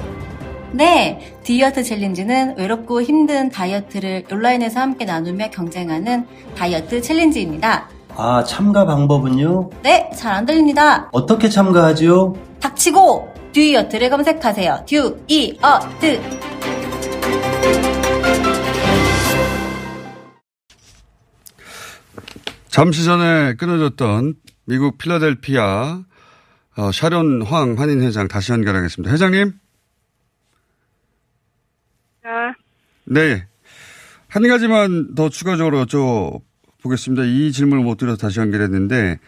네, 0.72 1.20
듀이어트 1.44 1.84
챌린지는 1.84 2.58
외롭고 2.58 3.02
힘든 3.02 3.50
다이어트를 3.50 4.24
온라인에서 4.32 4.80
함께 4.80 5.06
나누며 5.06 5.50
경쟁하는 5.50 6.26
다이어트 6.56 7.02
챌린지입니다. 7.02 7.90
아, 8.16 8.44
참가 8.44 8.86
방법은요? 8.86 9.70
네, 9.82 10.10
잘 10.16 10.34
안 10.34 10.46
들립니다. 10.46 11.10
어떻게 11.12 11.50
참가하지요? 11.50 12.36
닥치고 12.60 13.33
듀이어트를 13.54 14.10
검색하세요. 14.10 14.86
듀이어트. 14.88 16.22
잠시 22.68 23.06
전에 23.06 23.54
끊어졌던 23.54 24.34
미국 24.66 24.98
필라델피아 24.98 26.04
어, 26.76 26.92
샤론 26.92 27.44
황 27.44 27.78
한인 27.78 28.02
회장 28.02 28.28
다시 28.28 28.52
연결하겠습니다. 28.52 29.14
회장님. 29.14 29.54
자, 32.24 32.56
네. 33.06 33.46
한 34.28 34.48
가지만 34.48 35.14
더 35.14 35.30
추가적으로 35.30 35.86
여쭤보겠습니다. 35.86 37.28
이 37.28 37.52
질문을 37.52 37.84
못 37.84 37.98
드려서 37.98 38.18
다시 38.18 38.40
연결했는데, 38.40 39.20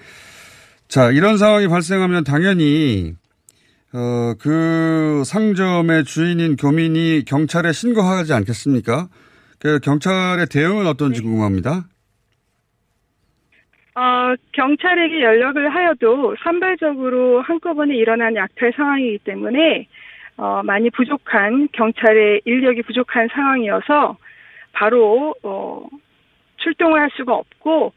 자, 0.87 1.11
이런 1.11 1.37
상황이 1.37 1.67
발생하면 1.67 2.23
당연히, 2.23 3.13
어, 3.95 4.33
그 4.41 5.23
상점의 5.23 6.03
주인인 6.03 6.57
교민이 6.57 7.23
경찰에 7.23 7.71
신고하지 7.71 8.33
않겠습니까? 8.33 9.07
그 9.57 9.79
경찰의 9.79 10.47
대응은 10.51 10.85
어떤지 10.85 11.21
궁금합니다. 11.21 11.85
어, 13.95 14.35
경찰에게 14.51 15.21
연락을 15.21 15.73
하여도 15.73 16.35
산발적으로 16.43 17.41
한꺼번에 17.41 17.95
일어난 17.95 18.35
약탈 18.35 18.73
상황이기 18.75 19.19
때문에 19.19 19.87
어, 20.35 20.61
많이 20.65 20.89
부족한 20.89 21.69
경찰의 21.71 22.41
인력이 22.43 22.81
부족한 22.81 23.29
상황이어서 23.31 24.17
바로 24.73 25.33
어, 25.41 25.87
출동을 26.57 26.99
할 26.99 27.09
수가 27.15 27.33
없고 27.33 27.93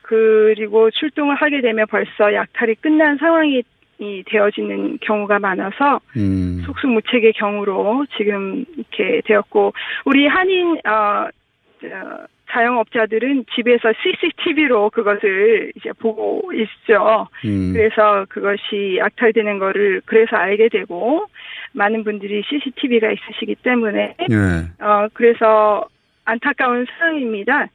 그리고 0.00 0.90
출동을 0.90 1.34
하게 1.34 1.60
되면 1.60 1.86
벌써 1.88 2.32
약탈이 2.32 2.76
끝난 2.76 3.18
상황이 3.18 3.62
이 4.02 4.24
되어지는 4.26 4.98
경우가 5.00 5.38
많아서 5.38 6.00
음. 6.16 6.60
속수무책의 6.66 7.34
경우로 7.34 8.06
지금 8.16 8.64
이렇게 8.76 9.22
되었고 9.24 9.72
우리 10.04 10.26
한인 10.26 10.76
어, 10.84 10.90
어, 10.90 12.26
자영업자들은 12.50 13.46
집에서 13.54 13.92
CCTV로 14.02 14.90
그것을 14.90 15.72
이제 15.76 15.92
보고 15.92 16.42
있죠. 16.52 17.28
음. 17.44 17.72
그래서 17.72 18.26
그것이 18.28 18.96
약탈되는 18.98 19.58
거를 19.58 20.02
그래서 20.04 20.36
알게 20.36 20.68
되고 20.68 21.26
많은 21.72 22.04
분들이 22.04 22.42
CCTV가 22.46 23.10
있으시기 23.10 23.54
때문에 23.62 24.16
예. 24.30 24.84
어 24.84 25.08
그래서 25.14 25.86
안타까운 26.24 26.86
상황입니다. 26.98 27.68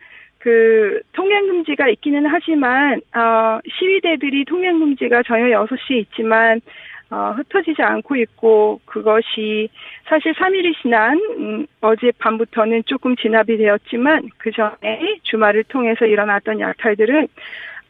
그 0.47 1.01
통행 1.11 1.45
금지가 1.45 1.89
있기는 1.89 2.25
하지만 2.25 3.01
어 3.13 3.59
시위대들이 3.67 4.45
통행 4.45 4.79
금지가 4.79 5.23
저녁 5.23 5.47
6시에 5.67 5.97
있지만 6.03 6.61
어, 7.09 7.33
흩어지지 7.35 7.81
않고 7.81 8.15
있고 8.15 8.79
그것이 8.85 9.67
사실 10.05 10.33
3일이 10.33 10.73
지난 10.81 11.19
음, 11.37 11.67
어젯밤부터는 11.81 12.83
조금 12.85 13.17
진압이 13.17 13.57
되었지만 13.57 14.29
그 14.37 14.51
전에 14.51 15.19
주말을 15.23 15.65
통해서 15.65 16.05
일어났던 16.05 16.61
약탈들은 16.61 17.27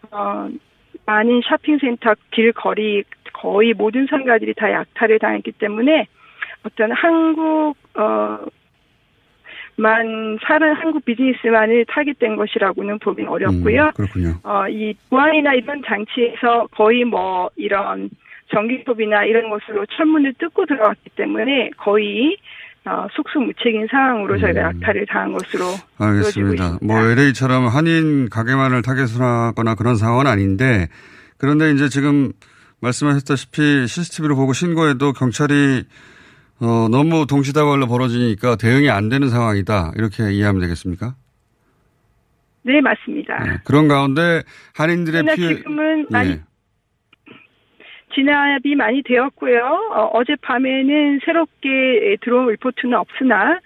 어, 0.09 0.49
많은 1.05 1.41
쇼핑센터 1.41 2.15
길 2.31 2.53
거리 2.53 3.03
거의 3.33 3.75
모든 3.75 4.07
상가들이 4.07 4.55
다 4.55 4.71
약탈을 4.71 5.19
당했기 5.19 5.51
때문에 5.51 6.07
어떤 6.63 6.91
한국 6.91 7.75
어, 7.93 8.39
만 9.77 10.37
사는 10.45 10.73
한국 10.73 11.05
비즈니스만을 11.05 11.85
타깃된 11.87 12.35
것이라고는 12.35 12.97
보긴 12.99 13.27
어렵고요. 13.27 13.83
음, 13.83 13.91
그렇군요. 13.95 14.33
어, 14.43 14.67
이 14.67 14.93
보안이나 15.09 15.53
이런 15.53 15.81
장치에서 15.85 16.67
거의 16.71 17.05
뭐 17.05 17.49
이런 17.55 18.09
전기톱이나 18.51 19.25
이런 19.25 19.49
것으로 19.49 19.85
철문을 19.85 20.33
뜯고 20.39 20.65
들어갔기 20.65 21.11
때문에 21.15 21.69
거의 21.77 22.37
어, 22.85 23.05
속수무책인 23.11 23.87
상황으로 23.91 24.39
저희가 24.39 24.61
약탈을 24.61 25.05
당한 25.07 25.33
것으로 25.33 25.65
음. 25.65 26.05
알겠습니다. 26.05 26.79
뭐 26.81 26.99
LA처럼 26.99 27.67
한인 27.67 28.29
가게만을 28.29 28.81
타겟으로 28.81 29.23
하거나 29.23 29.75
그런 29.75 29.95
상황은 29.95 30.25
아닌데 30.25 30.87
그런데 31.37 31.71
이제 31.71 31.89
지금 31.89 32.31
말씀하셨다시피 32.81 33.87
CCTV로 33.87 34.35
보고 34.35 34.53
신고해도 34.53 35.13
경찰이 35.13 35.83
어, 36.59 36.87
너무 36.89 37.25
동시다발로 37.27 37.87
벌어지니까 37.87 38.55
대응이 38.55 38.89
안 38.89 39.09
되는 39.09 39.29
상황이다. 39.29 39.91
이렇게 39.95 40.31
이해하면 40.31 40.61
되겠습니까? 40.61 41.15
네, 42.63 42.81
맞습니다. 42.81 43.43
네. 43.43 43.57
그런 43.63 43.87
가운데 43.87 44.43
한인들의 44.75 45.23
피해 45.35 45.55
지금은 45.55 46.07
많이 46.09 46.31
예. 46.31 46.41
진압이 48.13 48.75
많이 48.75 49.03
되었고요. 49.03 49.59
어, 49.93 50.23
젯밤에는 50.23 51.19
새롭게 51.23 52.17
들어온 52.21 52.47
리포트는 52.47 52.97
없으나 52.97 53.59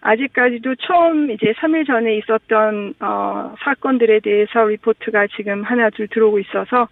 아직까지도 0.00 0.74
처음 0.86 1.30
이제 1.30 1.52
3일 1.58 1.86
전에 1.86 2.18
있었던 2.18 2.94
어, 3.00 3.54
사건들에 3.60 4.18
대해서 4.20 4.64
리포트가 4.64 5.28
지금 5.36 5.62
하나 5.62 5.88
둘 5.90 6.08
들어오고 6.08 6.40
있어서 6.40 6.88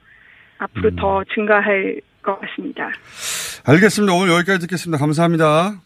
앞으로 0.58 0.90
음. 0.90 0.96
더 0.96 1.24
증가할 1.34 2.00
것 2.22 2.40
같습니다. 2.40 2.90
알겠습니다. 3.64 4.14
오늘 4.14 4.35
여기까지 4.35 4.61
듣겠습니다. 4.61 4.99
감사합니다. 4.99 5.81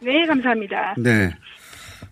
네, 0.00 0.26
감사합니다. 0.26 0.94
네. 0.98 1.34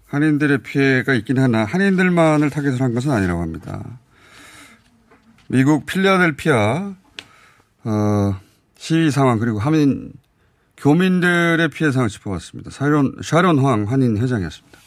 한인들의 0.09 0.59
피해가 0.59 1.15
있긴 1.15 1.39
하나 1.39 1.65
한인들만을 1.65 2.51
타겟으로 2.51 2.85
한 2.85 2.95
것은 2.95 3.11
아니라고 3.11 3.41
합니다. 3.41 3.83
미국 5.49 5.87
필라델피아 5.87 6.95
어, 7.85 8.41
시위 8.77 9.11
상황 9.11 9.39
그리고 9.39 9.59
하민 9.59 10.13
교민들의 10.77 11.69
피해 11.69 11.91
상황을 11.91 12.09
짚어봤습니다. 12.09 12.71
샤론, 12.71 13.17
샤론 13.23 13.59
황 13.59 13.91
한인 13.91 14.19
회장이었습니다. 14.19 14.79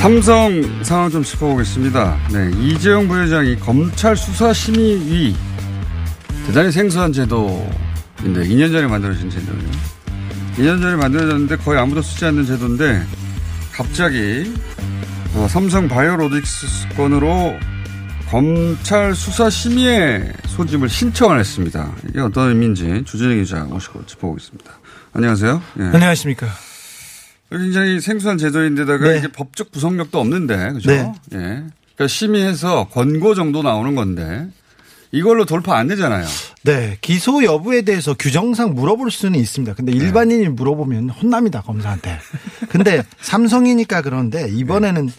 삼성 0.00 0.82
상황 0.82 1.10
좀 1.10 1.22
짚어보겠습니다. 1.22 2.16
네, 2.32 2.50
이재용 2.58 3.06
부회장이 3.06 3.56
검찰 3.56 4.16
수사심의위 4.16 5.36
대단히 6.46 6.72
생소한 6.72 7.12
제도인데 7.12 7.68
2년 8.24 8.72
전에 8.72 8.86
만들어진 8.86 9.28
제도예요. 9.28 9.70
2년 10.56 10.80
전에 10.80 10.96
만들어졌는데 10.96 11.58
거의 11.58 11.78
아무도 11.78 12.00
쓰지 12.00 12.24
않는 12.24 12.46
제도인데 12.46 13.04
갑자기 13.72 14.54
어, 15.34 15.46
삼성 15.50 15.86
바이오로직스 15.86 16.96
건으로 16.96 17.54
검찰 18.30 19.14
수사심의회 19.14 20.32
소집을 20.46 20.88
신청을 20.88 21.38
했습니다. 21.38 21.92
이게 22.08 22.20
어떤 22.20 22.48
의미인지 22.48 23.02
주진영 23.04 23.36
기자 23.42 23.64
모시고 23.64 24.06
짚어보겠습니다. 24.06 24.72
안녕하세요. 25.12 25.62
예. 25.78 25.82
안녕하십니까. 25.82 26.46
굉장히 27.50 28.00
생소한 28.00 28.38
제도인데다가 28.38 29.08
네. 29.08 29.18
이게 29.18 29.28
법적 29.28 29.72
구속력도 29.72 30.18
없는데, 30.18 30.72
그죠? 30.72 30.90
네. 30.90 31.12
예. 31.32 31.38
그러니까 31.38 32.06
심의해서 32.06 32.88
권고 32.88 33.34
정도 33.34 33.62
나오는 33.62 33.94
건데, 33.94 34.46
이걸로 35.12 35.44
돌파 35.44 35.76
안 35.76 35.88
되잖아요. 35.88 36.24
네, 36.62 36.96
기소 37.00 37.42
여부에 37.42 37.82
대해서 37.82 38.14
규정상 38.14 38.74
물어볼 38.74 39.10
수는 39.10 39.38
있습니다. 39.40 39.74
근데 39.74 39.92
일반인이 39.92 40.48
물어보면 40.50 41.10
혼납니다, 41.10 41.62
검사한테. 41.62 42.18
근데 42.68 43.02
삼성이니까 43.20 44.02
그런데 44.02 44.48
이번에는 44.48 45.10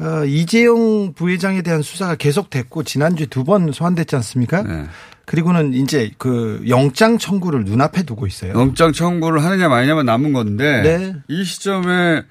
어, 0.00 0.24
이재용 0.24 1.12
부회장에 1.12 1.62
대한 1.62 1.82
수사가 1.82 2.14
계속됐고 2.14 2.84
지난주에 2.84 3.26
두번 3.26 3.72
소환됐지 3.72 4.16
않습니까? 4.16 4.62
네. 4.62 4.86
그리고는 5.28 5.74
이제 5.74 6.10
그 6.16 6.64
영장 6.68 7.18
청구를 7.18 7.64
눈앞에 7.64 8.04
두고 8.04 8.26
있어요. 8.26 8.54
영장 8.54 8.92
청구를 8.92 9.44
하느냐 9.44 9.68
마느냐만 9.68 10.06
남은 10.06 10.32
건데, 10.32 10.80
네. 10.82 11.14
이 11.28 11.44
시점에 11.44 12.22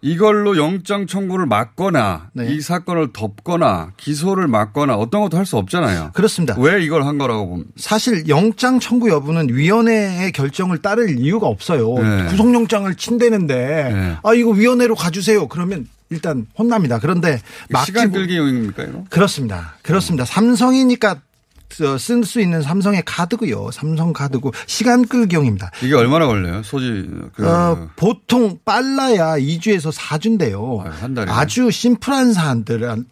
이걸로 0.00 0.56
영장 0.56 1.08
청구를 1.08 1.46
막거나, 1.46 2.30
네. 2.32 2.54
이 2.54 2.60
사건을 2.60 3.08
덮거나, 3.12 3.90
기소를 3.96 4.46
막거나 4.46 4.94
어떤 4.94 5.22
것도 5.22 5.36
할 5.38 5.44
수 5.44 5.56
없잖아요. 5.56 6.12
그렇습니다. 6.14 6.54
왜 6.56 6.80
이걸 6.84 7.04
한 7.04 7.18
거라고 7.18 7.48
봅니다. 7.48 7.70
사실 7.76 8.28
영장 8.28 8.78
청구 8.78 9.10
여부는 9.10 9.48
위원회의 9.48 10.30
결정을 10.30 10.78
따를 10.78 11.18
이유가 11.18 11.48
없어요. 11.48 11.94
네. 11.94 12.26
구속영장을 12.28 12.94
친대는데 12.94 13.56
네. 13.56 14.16
아 14.22 14.34
이거 14.34 14.50
위원회로 14.50 14.94
가주세요. 14.94 15.48
그러면 15.48 15.88
일단 16.10 16.46
혼납니다. 16.56 17.00
그런데 17.00 17.40
시간 17.84 18.12
끌기용입니까, 18.12 18.84
이거? 18.84 19.04
그렇습니다. 19.10 19.74
그렇습니다. 19.82 20.24
삼성이니까 20.24 21.16
쓸 21.98 22.24
수 22.24 22.40
있는 22.40 22.62
삼성의 22.62 23.02
카드고요. 23.06 23.70
삼성 23.72 24.12
카드고 24.12 24.52
시간 24.66 25.06
끌기용입니다. 25.06 25.70
이게 25.82 25.94
얼마나 25.94 26.26
걸려요? 26.26 26.62
소지, 26.62 27.08
그, 27.34 27.48
어, 27.48 27.88
보통 27.96 28.58
빨라야 28.64 29.38
2주에서 29.38 29.92
4주인데요. 29.92 30.78
한 30.84 31.14
달이요? 31.14 31.34
아주 31.34 31.70
심플한 31.70 32.32
사안들을 32.32 33.04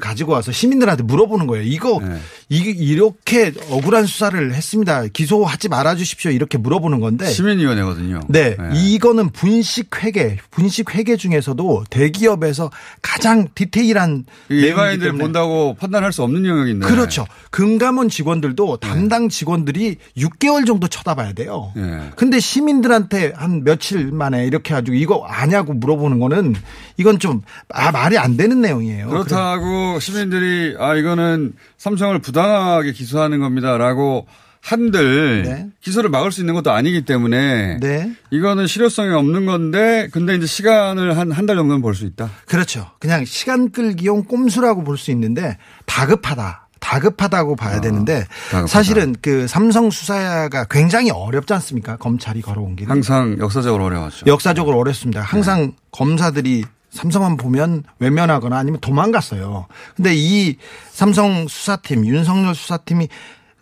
가지고 0.00 0.32
와서 0.32 0.52
시민들한테 0.52 1.02
물어보는 1.04 1.46
거예요. 1.46 1.64
이거 1.64 2.00
네. 2.02 2.18
이게 2.52 2.70
이렇게 2.70 3.52
억울한 3.70 4.06
수사를 4.06 4.52
했습니다. 4.52 5.06
기소하지 5.06 5.68
말아 5.68 5.94
주십시오. 5.94 6.32
이렇게 6.32 6.58
물어보는 6.58 6.98
건데. 6.98 7.26
시민위원회거든요. 7.26 8.20
네, 8.28 8.56
이거는 8.74 9.30
분식 9.30 10.02
회계, 10.02 10.36
분식 10.50 10.92
회계 10.96 11.16
중에서도 11.16 11.84
대기업에서 11.90 12.72
가장 13.02 13.46
디테일한 13.54 14.24
일반인들 14.48 15.12
본다고 15.12 15.74
판단할 15.74 16.12
수 16.12 16.24
없는 16.24 16.44
영역인데. 16.44 16.88
그렇죠. 16.88 17.24
금감원 17.50 18.08
직원들도 18.08 18.78
담당 18.78 19.28
직원들이 19.28 19.96
6개월 20.18 20.66
정도 20.66 20.88
쳐다봐야 20.88 21.34
돼요. 21.34 21.72
예. 21.76 22.10
근데 22.16 22.40
시민들한테 22.40 23.32
한 23.36 23.62
며칠 23.62 24.10
만에 24.10 24.44
이렇게 24.46 24.74
가지고 24.74 24.96
이거 24.96 25.24
아냐고 25.24 25.72
물어보는 25.72 26.18
거는 26.18 26.56
이건 26.96 27.20
좀 27.20 27.42
아, 27.68 27.92
말이 27.92 28.18
안 28.18 28.36
되는 28.36 28.60
내용이에요. 28.60 29.08
그렇다고 29.08 30.00
시민들이 30.00 30.74
아 30.80 30.96
이거는 30.96 31.52
삼성을 31.78 32.18
부 32.18 32.32
당하게 32.46 32.92
기소하는 32.92 33.40
겁니다라고 33.40 34.26
한들 34.62 35.42
네. 35.42 35.66
기소를 35.80 36.10
막을 36.10 36.32
수 36.32 36.40
있는 36.40 36.52
것도 36.54 36.70
아니기 36.70 37.04
때문에 37.06 37.78
네. 37.80 38.12
이거는 38.30 38.66
실효성이 38.66 39.14
없는 39.14 39.46
건데 39.46 40.08
근데 40.12 40.34
이제 40.36 40.44
시간을 40.46 41.16
한 41.16 41.32
한 41.32 41.46
달 41.46 41.56
정도는 41.56 41.80
볼수 41.80 42.04
있다. 42.04 42.30
그렇죠. 42.46 42.90
그냥 43.00 43.24
시간 43.24 43.70
끌기용 43.70 44.24
꼼수라고 44.24 44.84
볼 44.84 44.98
수 44.98 45.10
있는데 45.12 45.56
다급하다. 45.86 46.68
다급하다고 46.78 47.56
봐야 47.56 47.80
되는데 47.80 48.24
아, 48.48 48.50
다급하다. 48.50 48.66
사실은 48.66 49.14
그 49.22 49.46
삼성 49.46 49.90
수사가 49.90 50.64
굉장히 50.70 51.10
어렵지 51.10 51.52
않습니까? 51.54 51.96
검찰이 51.96 52.42
걸어온 52.42 52.76
길. 52.76 52.90
항상 52.90 53.36
역사적으로 53.38 53.84
어려웠죠. 53.86 54.26
역사적으로 54.26 54.78
어렵습니다. 54.78 55.20
항상 55.22 55.72
검사들이 55.92 56.64
삼성만 56.90 57.36
보면 57.36 57.84
외면하거나 57.98 58.56
아니면 58.56 58.80
도망갔어요. 58.80 59.66
근데 59.96 60.12
이 60.14 60.56
삼성 60.90 61.46
수사팀, 61.48 62.04
윤석열 62.06 62.54
수사팀이 62.54 63.08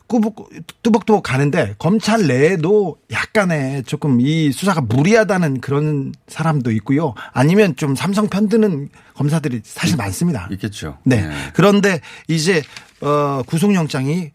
꾸벅, 0.07 0.49
뚜벅뚜벅 0.83 1.23
가는데 1.23 1.75
검찰 1.79 2.27
내에도 2.27 2.97
약간의 3.11 3.85
조금 3.85 4.23
이 4.23 4.51
수사가 4.53 4.81
무리하다는 4.81 5.61
그런 5.61 6.15
사람도 6.27 6.71
있고요. 6.73 7.13
아니면 7.33 7.77
좀 7.77 7.95
삼성 7.95 8.29
편드는 8.29 8.89
검사들이 9.15 9.61
사실 9.65 9.97
많습니다. 9.99 10.49
있겠죠. 10.53 10.97
네. 11.05 11.29
그런데 11.53 12.01
이제 12.27 12.63
어 13.03 13.43
구속영장이 13.47 14.33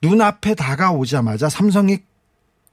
눈앞에 0.00 0.54
다가오자마자 0.54 1.48
삼성이 1.48 1.98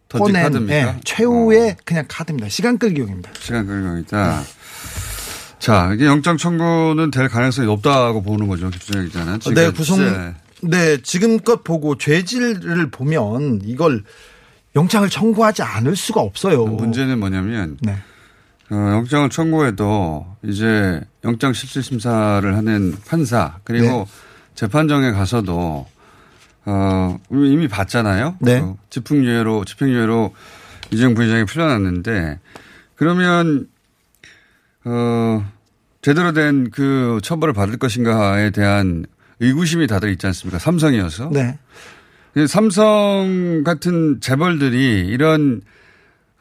꺼낸? 0.08 0.70
예, 0.70 0.96
최후의 1.04 1.78
그냥 1.84 2.06
카드입니다. 2.08 2.48
시간 2.50 2.78
끌기용입니다. 2.78 3.32
시간 3.40 3.66
끌고 3.66 3.98
있다. 3.98 4.44
자, 5.60 5.92
이게 5.94 6.06
영장 6.06 6.38
청구는 6.38 7.12
될 7.12 7.28
가능성이 7.30 7.68
높다고 7.68 8.22
보는 8.22 8.48
거죠. 8.48 8.70
김준영 8.70 9.06
기자는. 9.08 9.40
지금 9.40 9.56
네, 9.56 9.72
구속 9.72 9.98
현재. 10.00 10.36
네, 10.62 11.02
지금껏 11.02 11.64
보고 11.64 11.98
죄질을 11.98 12.90
보면 12.92 13.62
이걸 13.64 14.04
영장을 14.76 15.10
청구하지 15.10 15.64
않을 15.64 15.96
수가 15.96 16.22
없어요. 16.22 16.66
문제는 16.66 17.20
뭐냐면 17.20 17.78
네. 17.82 17.98
어, 18.70 18.76
영장을 18.76 19.30
청구해도 19.30 20.28
이제 20.44 21.02
영장 21.24 21.54
실질 21.54 21.82
심사를 21.84 22.56
하는 22.56 22.96
판사 23.08 23.58
그리고 23.64 23.86
네. 23.86 24.06
재판정에 24.56 25.12
가서도 25.12 25.88
어 26.66 27.20
이미 27.32 27.68
봤잖아요. 27.68 28.36
네. 28.40 28.60
그 28.60 28.76
집행유예로 28.90 29.66
집행유예로 29.66 30.34
이재용 30.92 31.14
부회장이 31.14 31.46
풀려났는데 31.46 32.40
그러면 32.96 33.68
어 34.88 35.46
제대로 36.02 36.32
된 36.32 36.70
그 36.72 37.20
처벌을 37.22 37.54
받을 37.54 37.78
것인가에 37.78 38.52
대한 38.52 39.06
의구심이 39.40 39.88
다들 39.88 40.10
있지 40.12 40.26
않습니까? 40.28 40.60
삼성이어서. 40.60 41.30
네. 41.32 41.58
삼성 42.48 43.64
같은 43.66 44.20
재벌들이 44.22 45.08
이런 45.08 45.62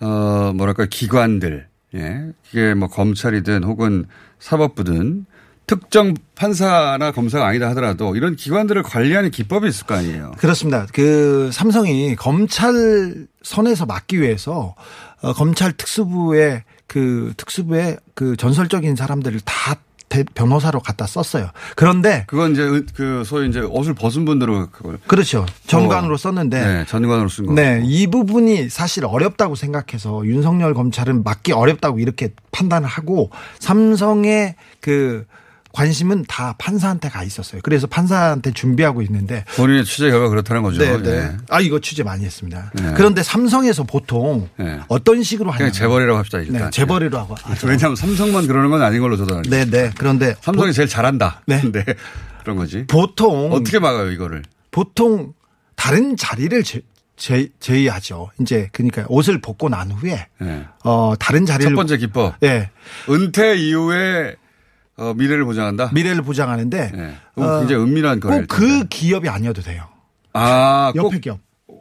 어 0.01 0.53
뭐랄까 0.55 0.87
기관들 0.87 1.67
예 1.95 2.33
이게 2.51 2.75
뭐 2.75 2.89
검찰이든 2.89 3.65
혹은 3.65 4.05
사법부든 4.39 5.25
특정 5.67 6.15
판사나 6.35 7.11
검사가 7.13 7.47
아니다 7.47 7.69
하더라도 7.71 8.15
이런 8.15 8.37
기관들을 8.37 8.83
관리하는 8.83 9.31
기법이 9.31 9.67
있을 9.69 9.87
거 9.87 9.95
아니에요. 9.95 10.33
그렇습니다. 10.39 10.87
그 10.93 11.51
삼성이 11.53 12.15
검찰 12.15 13.27
선에서 13.43 13.87
막기 13.87 14.21
위해서 14.21 14.75
어, 15.23 15.33
검찰 15.33 15.73
특수부의 15.73 16.63
그 16.87 17.33
특수부의 17.37 17.99
그 18.15 18.37
전설적인 18.37 18.97
사람들을 18.97 19.41
다 19.45 19.77
대- 20.09 20.23
변호사로 20.23 20.79
갖다 20.81 21.05
썼어요. 21.05 21.51
그런데 21.75 22.25
그건 22.29 22.53
이제 22.53 22.63
의- 22.63 22.85
그 22.95 23.25
소위 23.27 23.49
이제 23.49 23.59
옷을 23.61 23.93
벗은 23.95 24.25
분들은 24.25 24.71
그걸 24.71 24.99
그렇죠. 25.09 25.45
전관으로 25.67 26.17
썼는데 26.17 26.65
네, 26.65 26.85
전관으로 26.87 27.29
쓴 27.29 27.47
거. 27.47 27.55
네, 27.55 27.83
이 27.85 28.07
부분이 28.07 28.69
사실 28.69 29.05
어렵다고 29.05 29.57
생각해서 29.57 30.25
윤석열 30.25 30.75
검찰은 30.75 31.25
막기 31.25 31.51
어렵다고 31.53 31.99
이렇게 31.99 32.33
판단을 32.53 32.89
하고 32.89 33.31
삼성의 33.59 34.55
그 34.81 35.27
관심은 35.81 36.25
다 36.27 36.55
판사한테 36.57 37.11
가 37.11 37.23
있었어요. 37.23 37.61
그래서 37.63 37.87
판사한테 37.87 38.53
준비하고 38.53 39.03
있는데 39.03 39.45
본인의 39.57 39.85
취재 39.85 40.11
결과 40.11 40.31
그렇다는 40.31 40.63
거죠. 40.63 40.81
네, 40.83 40.97
네. 41.03 41.11
예. 41.11 41.37
아 41.51 41.61
이거 41.61 41.79
취재 41.81 42.03
많이 42.03 42.25
했습니다. 42.25 42.73
네. 42.75 42.95
그런데 42.97 43.23
삼성에서 43.23 43.85
보통 43.85 44.49
네. 44.59 44.81
어떤 44.89 45.23
식으로 45.23 45.51
하냐? 45.51 45.59
그냥 45.59 45.73
재벌이라고 45.73 46.19
합시다 46.19 46.39
일단. 46.39 46.63
네, 46.65 46.71
재벌이라고 46.71 47.35
하고. 47.35 47.67
왜냐하면 47.67 47.95
삼성만 47.95 48.47
그러는 48.47 48.71
건 48.71 48.81
아닌 48.81 49.03
걸로 49.03 49.19
저도 49.19 49.37
알고 49.37 49.51
네, 49.51 49.67
네. 49.67 49.91
그런데 49.99 50.35
삼성이 50.41 50.73
제일 50.73 50.89
잘한다. 50.89 51.43
네. 51.47 51.61
그런 52.43 52.57
거지. 52.57 52.87
보통 52.87 53.53
어떻게 53.53 53.79
막아요 53.79 54.11
이거를? 54.11 54.45
보통 54.71 55.35
다른 55.75 56.17
자리를 56.17 56.63
제- 56.65 56.81
제, 57.19 57.49
제의하죠. 57.61 58.31
이제 58.41 58.71
그러니까 58.73 59.05
옷을 59.09 59.43
벗고 59.43 59.69
난 59.69 59.91
후에 59.91 60.27
예. 60.43 60.65
어 60.85 61.13
다른 61.19 61.45
자리를 61.45 61.71
첫 61.71 61.77
번째 61.77 61.99
기법. 61.99 62.35
예. 62.43 62.71
은퇴 63.11 63.57
이후에 63.57 64.37
어, 64.97 65.13
미래를 65.15 65.45
보장한다. 65.45 65.91
미래를 65.93 66.23
보장하는데 66.23 66.93
예. 66.95 67.15
그건 67.35 67.61
굉장히 67.61 67.83
은밀한 67.85 68.21
거래일 68.21 68.47
꼭그 68.47 68.89
기업이 68.89 69.29
아니어도 69.29 69.63
돼요. 69.63 69.85
아, 70.33 70.93
옆에 70.95 71.17
꼭, 71.17 71.21
기업. 71.21 71.39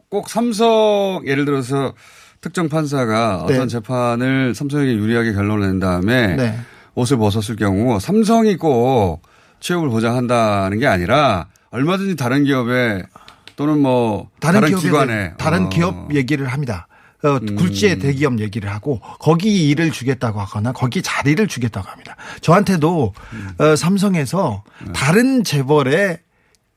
꼭 0.09 0.29
삼성 0.29 1.21
예를 1.25 1.45
들어서 1.45 1.93
특정 2.41 2.69
판사가 2.69 3.45
네. 3.47 3.55
어떤 3.55 3.67
재판을 3.67 4.53
삼성에게 4.53 4.93
유리하게 4.95 5.33
결론을 5.33 5.67
낸 5.67 5.79
다음에 5.79 6.35
네. 6.35 6.59
옷을 6.93 7.17
벗었을 7.17 7.55
경우 7.55 7.99
삼성이 7.99 8.55
꼭 8.57 9.21
취업을 9.59 9.89
보장한다는 9.89 10.79
게 10.79 10.87
아니라 10.87 11.47
얼마든지 11.71 12.15
다른 12.15 12.43
기업에 12.43 13.03
또는 13.55 13.79
뭐 13.79 14.29
다른, 14.39 14.61
다른, 14.61 14.75
기관에 14.77 15.33
다른 15.37 15.65
어. 15.65 15.69
기업 15.69 16.13
얘기를 16.13 16.47
합니다. 16.47 16.87
어, 17.25 17.39
굴지의 17.39 17.97
대기업 17.97 18.39
얘기를 18.39 18.71
하고 18.71 18.99
거기 19.19 19.69
일을 19.69 19.91
주겠다고 19.91 20.39
하거나 20.39 20.71
거기 20.71 21.01
자리를 21.01 21.47
주겠다고 21.47 21.87
합니다. 21.89 22.15
저한테도 22.41 23.13
어, 23.57 23.75
삼성에서 23.75 24.63
다른 24.93 25.43
재벌의 25.43 26.19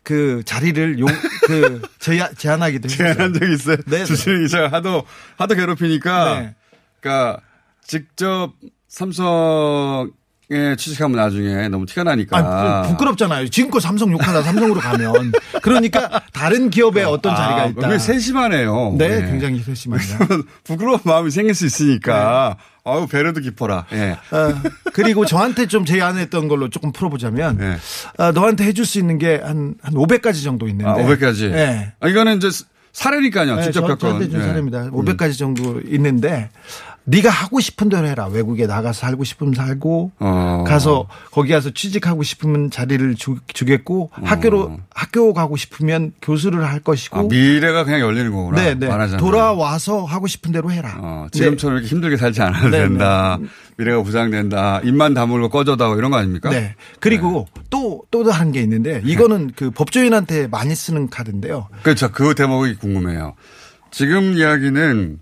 그 0.03 0.43
자리를 0.47 0.99
용그 1.01 1.83
제안하기도 2.39 2.89
했어요. 2.89 3.15
제안한 3.15 3.35
적이 3.35 3.53
있어요. 3.53 3.77
네, 3.87 3.99
네. 3.99 4.05
주진우 4.07 4.41
기자가 4.45 4.69
하도 4.69 5.05
하도 5.37 5.55
괴롭히니까 5.55 6.41
네. 6.41 6.55
그러니까 7.01 7.41
직접 7.87 8.55
삼성 8.89 10.11
에 10.51 10.77
취직하면 10.77 11.15
나중에 11.19 11.69
너무 11.69 11.85
티가 11.85 12.05
나니까 12.05 12.39
아, 12.39 12.83
부- 12.83 12.89
부끄럽잖아요. 12.93 13.51
지금껏 13.51 13.81
삼성 13.81 14.11
욕하다 14.11 14.41
삼성으로 14.43 14.81
가면 14.81 15.33
그러니까 15.61 16.23
다른 16.33 16.71
기업에 16.71 17.03
어떤 17.05 17.37
자리가 17.37 17.67
있다. 17.67 17.87
아, 17.87 17.91
왜 17.91 17.99
세심하네요. 17.99 18.95
네, 18.97 19.21
네. 19.21 19.31
굉장히 19.31 19.59
세심합니다. 19.63 20.19
부끄러운 20.65 21.01
마음이 21.05 21.31
생길 21.31 21.55
수 21.55 21.67
있으니까 21.67 22.57
아우 22.83 23.07
배려도 23.07 23.41
깊어라. 23.43 23.85
예. 23.93 24.13
어, 24.31 24.55
그리고 24.95 25.27
저한테 25.27 25.67
좀 25.67 25.85
제안했던 25.85 26.49
걸로 26.49 26.71
조금 26.71 26.93
풀어보자면 26.93 27.59
네. 27.59 27.77
어, 28.17 28.33
너한테 28.33 28.65
해줄 28.65 28.87
수 28.87 28.99
있는 28.99 29.19
게 29.19 29.41
한 29.43 29.75
한 29.83 29.93
500가지 29.93 30.43
정도 30.43 30.67
있는데 30.69 30.91
아, 30.91 30.95
500가지. 30.95 31.51
네. 31.53 31.93
아, 32.01 32.09
이거는 32.09 32.39
이제 32.39 32.49
사례니까요. 32.95 33.57
네, 33.57 33.63
직접 33.65 33.83
저- 33.83 33.87
겪은. 33.89 33.99
저한테 33.99 34.29
준 34.31 34.41
예. 34.41 34.45
사례입니다. 34.47 34.85
500가지 34.93 35.37
정도 35.39 35.79
있는데 35.85 36.49
네가 37.09 37.31
하고 37.31 37.59
싶은 37.59 37.89
대로 37.89 38.07
해라. 38.07 38.27
외국에 38.27 38.67
나가서 38.67 39.01
살고 39.01 39.25
싶으면 39.25 39.55
살고 39.55 40.13
어. 40.19 40.65
가서 40.67 41.09
거기 41.31 41.53
가서 41.53 41.71
취직하고 41.71 42.23
싶으면 42.23 42.71
자리를 42.71 43.15
주, 43.15 43.37
주겠고 43.47 44.11
학교로 44.13 44.79
학교 44.95 45.33
가고 45.33 45.57
싶으면 45.57 46.13
교수를 46.21 46.67
할 46.69 46.81
것이고 46.81 47.17
어. 47.17 47.21
아, 47.21 47.27
미래가 47.29 47.85
그냥 47.85 48.01
열리는 48.01 48.31
거구나. 48.31 48.63
네, 48.63 48.75
네. 48.75 49.17
돌아와서 49.17 50.05
하고 50.05 50.27
싶은 50.27 50.53
대로 50.53 50.71
해라. 50.71 50.97
어, 51.01 51.27
지금처럼 51.33 51.79
이렇게 51.79 51.89
힘들게 51.91 52.17
살지 52.19 52.43
않아도 52.43 52.69
네, 52.69 52.79
된다. 52.79 53.39
미래가 53.79 54.03
보장된다. 54.03 54.81
입만 54.85 55.15
다물고 55.15 55.49
꺼져다오 55.49 55.97
이런 55.97 56.11
거 56.11 56.19
아닙니까? 56.19 56.51
네. 56.51 56.75
그리고 57.01 57.47
또, 57.71 58.03
또 58.11 58.25
다른 58.25 58.53
게 58.53 58.61
있는데 58.61 59.01
이거는 59.05 59.53
그 59.57 59.71
법조인한테 59.71 60.49
많이 60.49 60.75
쓰는 60.75 61.09
카드인데요. 61.09 61.69
그렇죠. 61.83 62.11
그 62.11 62.35
대목이 62.35 62.75
궁금해요. 62.75 63.35
지금 63.91 64.37
이야기는 64.37 65.21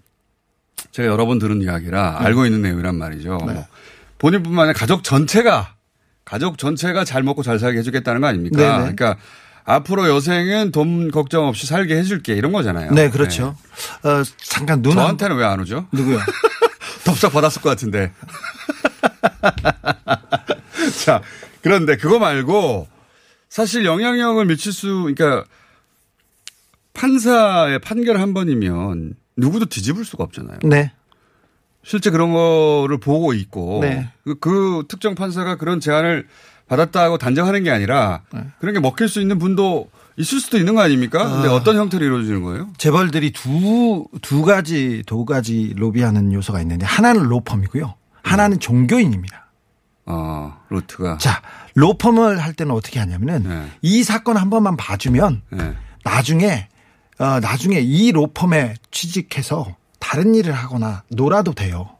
제가 0.93 1.09
여러 1.09 1.27
번 1.27 1.39
들은 1.39 1.63
이야기라 1.63 2.19
네. 2.21 2.27
알고 2.27 2.47
있는 2.47 2.63
내용이란 2.63 2.97
말이죠. 2.97 3.37
뭐 3.39 3.67
본인뿐만 4.19 4.65
아니라 4.65 4.79
가족 4.79 5.05
전체가 5.05 5.75
가족 6.25 6.59
전체가 6.59 7.05
잘 7.05 7.23
먹고 7.23 7.43
잘 7.43 7.59
살게 7.59 7.79
해주겠다는 7.79 8.21
거 8.21 8.27
아닙니까? 8.27 8.57
네네. 8.59 8.77
그러니까 8.79 9.17
앞으로 9.65 10.09
여생은 10.09 10.73
돈 10.73 11.11
걱정 11.11 11.47
없이 11.47 11.67
살게 11.67 11.97
해줄게 11.97 12.35
이런 12.35 12.53
거잖아요. 12.53 12.93
네, 12.93 13.11
그렇죠. 13.11 13.57
어, 14.03 14.23
잠깐 14.43 14.83
눈. 14.83 14.93
저한테는 14.93 15.37
왜 15.37 15.45
안 15.45 15.61
오죠? 15.61 15.87
누구요? 15.93 16.19
덥석 17.05 17.33
받았을 17.33 17.63
것 17.63 17.71
같은데. 17.71 18.13
자, 21.05 21.21
그런데 21.63 21.97
그거 21.97 22.19
말고 22.19 22.89
사실 23.49 23.85
영향력을 23.85 24.45
미칠 24.47 24.73
수, 24.73 25.13
그러니까 25.15 25.45
판사의 26.95 27.81
판결 27.81 28.21
한 28.21 28.35
번이면 28.35 29.15
누구도 29.37 29.67
뒤집을 29.67 30.05
수가 30.05 30.25
없잖아요. 30.25 30.59
네. 30.65 30.93
실제 31.83 32.11
그런 32.11 32.33
거를 32.33 32.99
보고 32.99 33.33
있고 33.33 33.81
네. 33.83 34.11
그, 34.25 34.39
그 34.39 34.85
특정 34.89 35.15
판사가 35.15 35.57
그런 35.57 35.79
제안을 35.79 36.27
받았다고 36.69 37.19
단정하는 37.19 37.63
게 37.63 37.71
아니라 37.71 38.23
네. 38.33 38.45
그런 38.59 38.75
게 38.75 38.81
먹힐 38.81 39.09
수 39.09 39.21
있는 39.21 39.39
분도 39.39 39.89
있을 40.17 40.41
수도 40.41 40.59
있는 40.59 40.75
거 40.75 40.81
아닙니까? 40.81 41.29
근데 41.31 41.49
아. 41.49 41.55
어떤 41.55 41.77
형태로 41.77 42.05
이루어지는 42.05 42.43
거예요? 42.43 42.73
재벌들이 42.79 43.33
두, 43.33 44.09
두 44.23 44.43
가지, 44.43 45.03
두 45.07 45.25
가지 45.25 45.75
로비하는 45.77 46.33
요소가 46.33 46.61
있는데 46.63 46.87
하나는 46.87 47.25
로펌이고요. 47.25 47.95
하나는 48.23 48.59
종교인입니다. 48.59 49.47
어, 50.07 50.59
루트가. 50.71 51.19
자, 51.19 51.43
로펌을 51.75 52.39
할 52.39 52.55
때는 52.55 52.73
어떻게 52.73 52.99
하냐면은 52.99 53.43
네. 53.49 53.71
이 53.83 54.03
사건 54.03 54.37
한 54.37 54.51
번만 54.51 54.77
봐주면 54.77 55.43
네. 55.51 55.75
나중에, 56.05 56.69
어, 57.19 57.41
나중에 57.41 57.81
이 57.81 58.13
로펌에 58.13 58.75
취직해서 58.91 59.75
다른 59.99 60.35
일을 60.35 60.53
하거나 60.53 61.03
놀아도 61.09 61.53
돼요. 61.55 61.91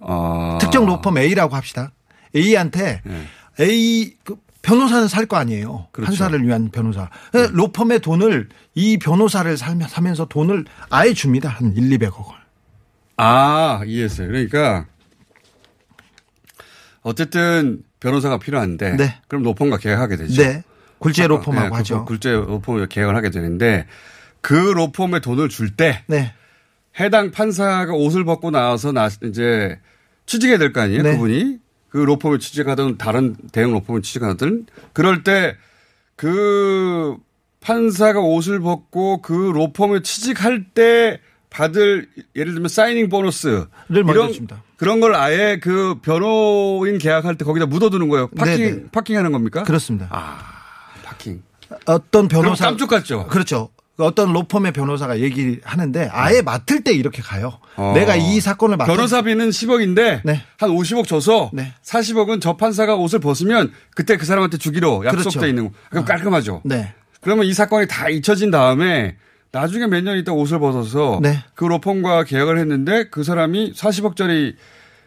어. 0.00 0.58
특정 0.60 0.84
로펌 0.86 1.16
A라고 1.18 1.54
합시다. 1.56 1.92
A한테 2.34 3.02
네. 3.04 3.26
A 3.60 4.16
그 4.24 4.36
변호사는 4.62 5.08
살 5.08 5.26
거 5.26 5.36
아니에요. 5.36 5.88
그렇죠. 5.92 6.10
판사를 6.10 6.44
위한 6.46 6.70
변호사. 6.70 7.08
로펌의 7.32 8.00
돈을 8.00 8.48
이 8.74 8.96
변호사를 8.98 9.56
살며 9.56 9.88
사면서 9.88 10.26
돈을 10.26 10.64
아예 10.90 11.12
줍니다. 11.14 11.48
한 11.48 11.74
1, 11.76 11.98
200억을. 11.98 12.32
아, 13.16 13.82
이해했어요. 13.86 14.28
그러니까 14.28 14.86
어쨌든 17.02 17.82
변호사가 18.00 18.38
필요한데 18.38 18.96
네. 18.96 19.20
그럼 19.28 19.42
로펌과 19.44 19.78
계약하게 19.78 20.16
되죠. 20.16 20.42
네. 20.42 20.62
굴지의 20.98 21.28
로펌하고 21.28 21.70
그 21.70 21.76
하죠. 21.76 22.04
굴제 22.04 22.30
로펌과 22.30 22.86
계약을 22.86 23.16
하게 23.16 23.30
되는데 23.30 23.86
그 24.42 24.54
로펌에 24.54 25.20
돈을 25.20 25.48
줄때 25.48 26.04
네. 26.08 26.34
해당 27.00 27.30
판사가 27.30 27.94
옷을 27.94 28.24
벗고 28.24 28.50
나와서 28.50 28.92
나 28.92 29.08
이제 29.24 29.78
취직해야 30.26 30.58
될 30.58 30.72
거 30.74 30.82
아니에요, 30.82 31.02
네. 31.02 31.12
그분이 31.12 31.58
그 31.88 31.96
로펌에 31.98 32.38
취직하든 32.38 32.98
다른 32.98 33.36
대형 33.52 33.72
로펌에 33.72 34.00
취직하든 34.02 34.66
그럴 34.92 35.22
때 35.24 35.56
그 36.16 37.16
판사가 37.60 38.20
옷을 38.20 38.60
벗고 38.60 39.20
그 39.22 39.32
로펌에 39.32 40.02
취직할 40.02 40.66
때 40.74 41.20
받을 41.50 42.08
예를 42.36 42.52
들면 42.54 42.68
사이닝 42.68 43.08
보너스 43.08 43.66
이런 43.88 44.32
줍니다. 44.32 44.62
그런 44.76 45.00
걸 45.00 45.14
아예 45.14 45.58
그 45.60 45.96
변호인 46.02 46.98
계약할 46.98 47.36
때 47.36 47.44
거기다 47.44 47.66
묻어두는 47.66 48.08
거예요. 48.08 48.28
파킹 48.28 48.56
네네. 48.56 48.82
파킹하는 48.92 49.32
겁니까? 49.32 49.64
그렇습니다. 49.64 50.06
아 50.10 50.38
파킹. 51.02 51.42
어떤 51.86 52.28
변호사 52.28 52.66
깜짝 52.66 52.88
같죠. 52.88 53.26
그렇죠. 53.26 53.70
어떤 54.02 54.32
로펌의 54.32 54.72
변호사가 54.72 55.20
얘기하는데 55.20 56.08
아예 56.12 56.42
맡을 56.42 56.82
때 56.82 56.92
이렇게 56.92 57.22
가요. 57.22 57.58
어. 57.76 57.92
내가 57.94 58.16
이 58.16 58.40
사건을 58.40 58.76
맡아 58.76 58.92
변호사비는 58.92 59.50
10억인데 59.50 60.20
네. 60.24 60.42
한 60.58 60.70
50억 60.70 61.06
줘서 61.06 61.50
네. 61.52 61.72
40억은 61.84 62.40
저 62.40 62.56
판사가 62.56 62.96
옷을 62.96 63.18
벗으면 63.20 63.72
그때 63.94 64.16
그 64.16 64.26
사람한테 64.26 64.58
주기로 64.58 65.04
약속돼 65.06 65.30
그렇죠. 65.30 65.46
있는 65.46 65.64
거. 65.68 65.72
그럼 65.90 66.04
깔끔하죠. 66.04 66.62
네. 66.64 66.92
그러면 67.20 67.46
이 67.46 67.52
사건이 67.54 67.86
다 67.88 68.08
잊혀진 68.08 68.50
다음에 68.50 69.16
나중에 69.52 69.86
몇 69.86 70.02
년 70.02 70.16
있다 70.18 70.32
옷을 70.32 70.58
벗어서 70.58 71.20
네. 71.22 71.38
그 71.54 71.64
로펌과 71.64 72.24
계약을 72.24 72.58
했는데 72.58 73.04
그 73.10 73.22
사람이 73.22 73.74
40억짜리 73.74 74.54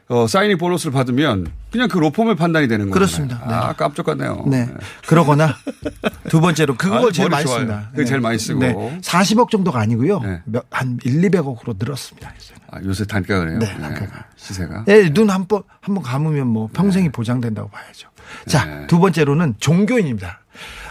어, 0.07 0.27
사이닝 0.27 0.57
보너스를 0.59 0.91
받으면 0.91 1.47
그냥 1.71 1.87
그 1.87 1.97
로펌의 1.97 2.35
판단이 2.35 2.67
되는 2.67 2.85
거예요. 2.85 2.93
그렇습니다. 2.93 3.39
네. 3.47 3.53
아, 3.55 3.73
깜짝 3.73 4.05
같네요. 4.05 4.43
네. 4.47 4.69
그러거나 5.07 5.55
두 6.29 6.39
번째로 6.41 6.75
그걸 6.75 6.99
아주 6.99 7.11
제일 7.11 7.29
많이 7.29 7.43
좋아요. 7.45 7.59
씁니다. 7.61 7.89
그게 7.91 8.05
제일 8.05 8.21
많이 8.21 8.37
쓰고. 8.37 8.59
네. 8.59 8.73
40억 9.01 9.49
정도가 9.49 9.79
아니고요. 9.79 10.19
네. 10.19 10.41
몇, 10.45 10.63
한 10.69 10.99
1, 11.03 11.21
200억으로 11.21 11.75
늘었습니다. 11.79 12.31
아, 12.69 12.79
요새 12.83 13.05
단가가 13.05 13.41
그래요. 13.45 13.57
네, 13.59 13.65
단가가. 13.65 14.25
시세가. 14.35 14.85
예, 14.89 15.09
눈 15.11 15.29
한 15.31 15.47
번, 15.47 15.63
한번 15.81 16.03
감으면 16.03 16.47
뭐 16.47 16.69
평생이 16.71 17.09
보장된다고 17.09 17.69
봐야죠. 17.69 18.09
자, 18.47 18.65
네. 18.65 18.87
두 18.87 18.99
번째로는 18.99 19.55
종교인입니다. 19.59 20.39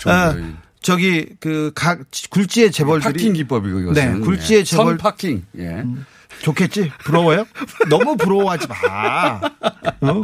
종교인. 0.01 0.55
어, 0.55 0.59
저기, 0.83 1.27
그, 1.41 1.71
각, 1.75 2.01
굴지의 2.31 2.71
재벌들이. 2.73 3.13
파킹 3.13 3.33
기법이고 3.35 3.81
이것은. 3.81 3.95
네, 4.15 4.21
굴지의 4.21 4.61
예. 4.61 4.65
재벌. 4.65 4.87
선 4.87 4.97
파킹. 4.99 5.45
예. 5.59 5.85
좋겠지? 6.43 6.91
부러워요? 7.05 7.47
너무 7.89 8.17
부러워하지 8.17 8.67
마. 8.69 9.41
어? 10.11 10.23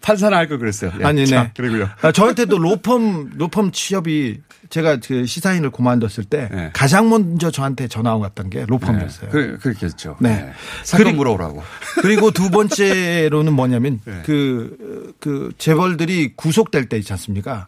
판사나 0.00 0.36
할 0.38 0.48
걸 0.48 0.58
그랬어요. 0.58 0.92
예. 1.00 1.04
아니, 1.04 1.26
자, 1.26 1.44
네. 1.44 1.50
그리고요. 1.56 1.88
아, 2.02 2.10
저한테도 2.12 2.58
로펌, 2.58 3.28
로펌 3.36 3.70
취업이 3.72 4.40
제가 4.70 4.98
그 5.04 5.26
시사인을 5.26 5.70
그만뒀을 5.70 6.24
때 6.24 6.48
네. 6.52 6.70
가장 6.72 7.08
먼저 7.08 7.50
저한테 7.50 7.88
전화 7.88 8.14
왔던 8.16 8.50
게 8.50 8.64
로펌이었어요. 8.66 9.30
그, 9.30 9.58
그렇겠죠. 9.58 10.16
네. 10.20 10.28
네. 10.36 10.52
사건 10.84 11.06
그리- 11.06 11.16
물어오라고. 11.16 11.62
그리고 12.02 12.30
두 12.30 12.50
번째로는 12.50 13.52
뭐냐면 13.52 14.00
네. 14.06 14.22
그, 14.24 15.14
그 15.20 15.50
재벌들이 15.58 16.34
구속될 16.36 16.88
때 16.88 16.98
있지 16.98 17.12
않습니까? 17.12 17.66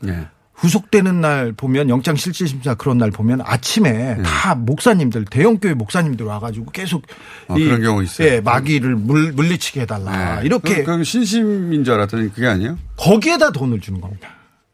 네. 0.63 0.69
구속되는 0.69 1.21
날 1.21 1.53
보면 1.53 1.89
영장 1.89 2.15
실질 2.15 2.47
심사 2.47 2.75
그런 2.75 2.97
날 2.99 3.11
보면 3.11 3.41
아침에 3.45 4.17
다 4.23 4.55
목사님들 4.55 5.25
대형 5.25 5.59
교회 5.59 5.75
목사님들 5.75 6.25
와가지고 6.25 6.71
계속 6.71 7.03
아, 7.49 7.55
그런 7.55 7.83
경우 7.83 8.03
있어요. 8.03 8.29
예, 8.29 8.41
마귀를 8.41 8.95
물, 8.95 9.33
물리치게 9.33 9.81
해달라 9.83 10.37
네. 10.41 10.47
이렇게 10.47 10.85
그, 10.85 10.99
그 10.99 11.05
신심인 11.05 11.83
줄 11.85 11.95
알았더니 11.95 12.33
그게 12.33 12.47
아니에요? 12.47 12.79
거기에다 12.97 13.51
돈을 13.51 13.81
주는 13.81 14.01
겁니다. 14.01 14.29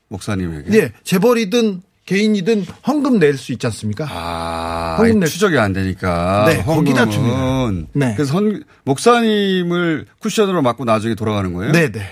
목사님에게. 0.08 0.78
예, 0.78 0.92
재벌이든 1.04 1.80
개인이든 2.04 2.64
헌금 2.86 3.18
낼 3.18 3.36
수 3.36 3.52
있지 3.52 3.66
않습니까? 3.66 4.06
아, 4.10 4.96
헌금 4.98 5.20
낼 5.20 5.28
추적이 5.28 5.58
안 5.58 5.72
되니까. 5.72 6.44
네, 6.48 6.62
거기다. 6.62 7.08
줍니다. 7.08 7.88
네. 7.94 8.14
그래서 8.14 8.34
헌- 8.34 8.62
목사님을 8.84 10.06
쿠션으로 10.18 10.62
맞고 10.62 10.84
나중에 10.84 11.14
돌아가는 11.14 11.52
거예요? 11.52 11.72
네, 11.72 11.90
네. 11.90 12.02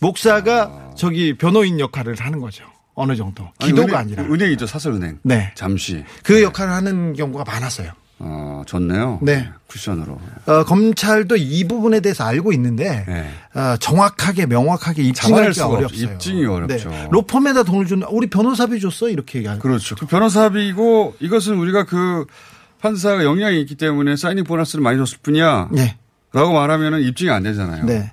목사가 0.00 0.90
저기 0.96 1.36
변호인 1.36 1.80
역할을 1.80 2.16
하는 2.20 2.40
거죠. 2.40 2.64
어느 2.96 3.14
정도. 3.14 3.44
아. 3.44 3.50
아니, 3.60 3.72
기도가 3.72 3.86
은행, 3.86 3.96
아니 3.98 4.14
라. 4.16 4.22
은행 4.24 4.50
이죠, 4.52 4.66
사설은행. 4.66 5.20
네. 5.22 5.52
잠시. 5.54 6.04
그 6.24 6.42
역할을 6.42 6.72
하는 6.72 7.12
경우가 7.12 7.44
많았어요. 7.44 7.92
어, 8.18 8.62
좋네요. 8.66 9.18
네. 9.20 9.46
쿠션으로. 9.66 10.18
어, 10.46 10.64
검찰도 10.64 11.36
이 11.36 11.64
부분에 11.64 12.00
대해서 12.00 12.24
알고 12.24 12.54
있는데 12.54 13.04
네. 13.06 13.30
어, 13.54 13.76
정확하게 13.76 14.46
명확하게 14.46 15.12
수가 15.14 15.42
없죠. 15.42 15.66
어렵어요. 15.68 16.14
입증이 16.14 16.46
어렵죠. 16.46 16.88
네. 16.88 17.08
로펌에다 17.10 17.64
돈을 17.64 17.86
준 17.86 18.02
우리 18.04 18.28
변호사비 18.28 18.80
줬어 18.80 19.10
이렇게 19.10 19.38
얘기하는 19.40 19.60
그렇죠. 19.60 19.96
그 19.96 20.06
변호사비고 20.06 21.16
이것은 21.20 21.58
우리가 21.58 21.84
그 21.84 22.24
판사가 22.80 23.22
영향이 23.24 23.60
있기 23.60 23.74
때문에 23.74 24.16
사이닝 24.16 24.44
보너스를 24.44 24.82
많이 24.82 24.96
줬을 24.96 25.18
뿐이야. 25.22 25.68
네. 25.72 25.98
라고 26.32 26.52
말하면 26.52 27.02
입증이 27.02 27.30
안 27.30 27.42
되잖아요. 27.42 27.84
네. 27.84 28.12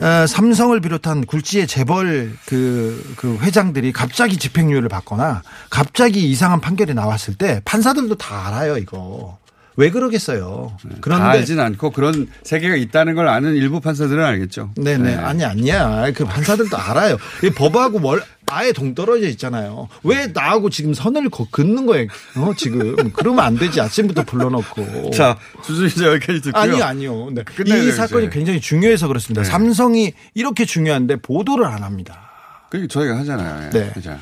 어, 0.00 0.26
삼성을 0.26 0.78
비롯한 0.80 1.26
굴지의 1.26 1.66
재벌 1.66 2.32
그, 2.46 3.14
그 3.16 3.36
회장들이 3.40 3.92
갑자기 3.92 4.36
집행유예를 4.38 4.88
받거나 4.88 5.42
갑자기 5.68 6.28
이상한 6.30 6.60
판결이 6.60 6.94
나왔을 6.94 7.34
때 7.34 7.60
판사들도 7.64 8.16
다 8.16 8.48
알아요, 8.48 8.78
이거. 8.78 9.38
왜 9.76 9.90
그러겠어요. 9.90 10.76
다 10.82 10.88
그런데 11.00 11.24
알진 11.24 11.60
않고 11.60 11.90
그런 11.90 12.28
세계가 12.42 12.76
있다는 12.76 13.14
걸 13.14 13.28
아는 13.28 13.54
일부 13.54 13.80
판사들은 13.80 14.22
알겠죠. 14.22 14.72
네네. 14.76 15.14
아니, 15.16 15.44
아니야. 15.44 16.10
그 16.12 16.24
판사들도 16.24 16.76
알아요. 16.76 17.16
이 17.42 17.50
법하고 17.50 17.98
뭘 17.98 18.22
아예 18.50 18.72
동떨어져 18.72 19.26
있잖아요. 19.28 19.88
왜 20.02 20.26
나하고 20.26 20.70
지금 20.70 20.92
선을 20.92 21.30
거- 21.30 21.46
긋는 21.50 21.86
거예요? 21.86 22.06
어, 22.36 22.52
지금. 22.56 23.10
그러면 23.12 23.44
안 23.44 23.56
되지. 23.56 23.80
아침부터 23.80 24.24
불러놓고. 24.24 25.10
자, 25.12 25.38
주주 25.64 25.86
이제 25.86 26.06
여기까지 26.06 26.40
듣고요. 26.42 26.60
아니요, 26.62 26.84
아니요. 26.84 27.30
네. 27.32 27.44
이 27.66 27.92
사건이 27.92 28.26
이제. 28.26 28.34
굉장히 28.34 28.60
중요해서 28.60 29.06
그렇습니다. 29.08 29.42
네. 29.42 29.48
삼성이 29.48 30.12
이렇게 30.34 30.64
중요한데 30.64 31.16
보도를 31.16 31.64
안 31.64 31.82
합니다. 31.82 32.30
그 32.70 32.86
저희가 32.86 33.18
하잖아요. 33.18 33.66
예. 33.66 33.70
네. 33.70 33.92
자, 34.02 34.18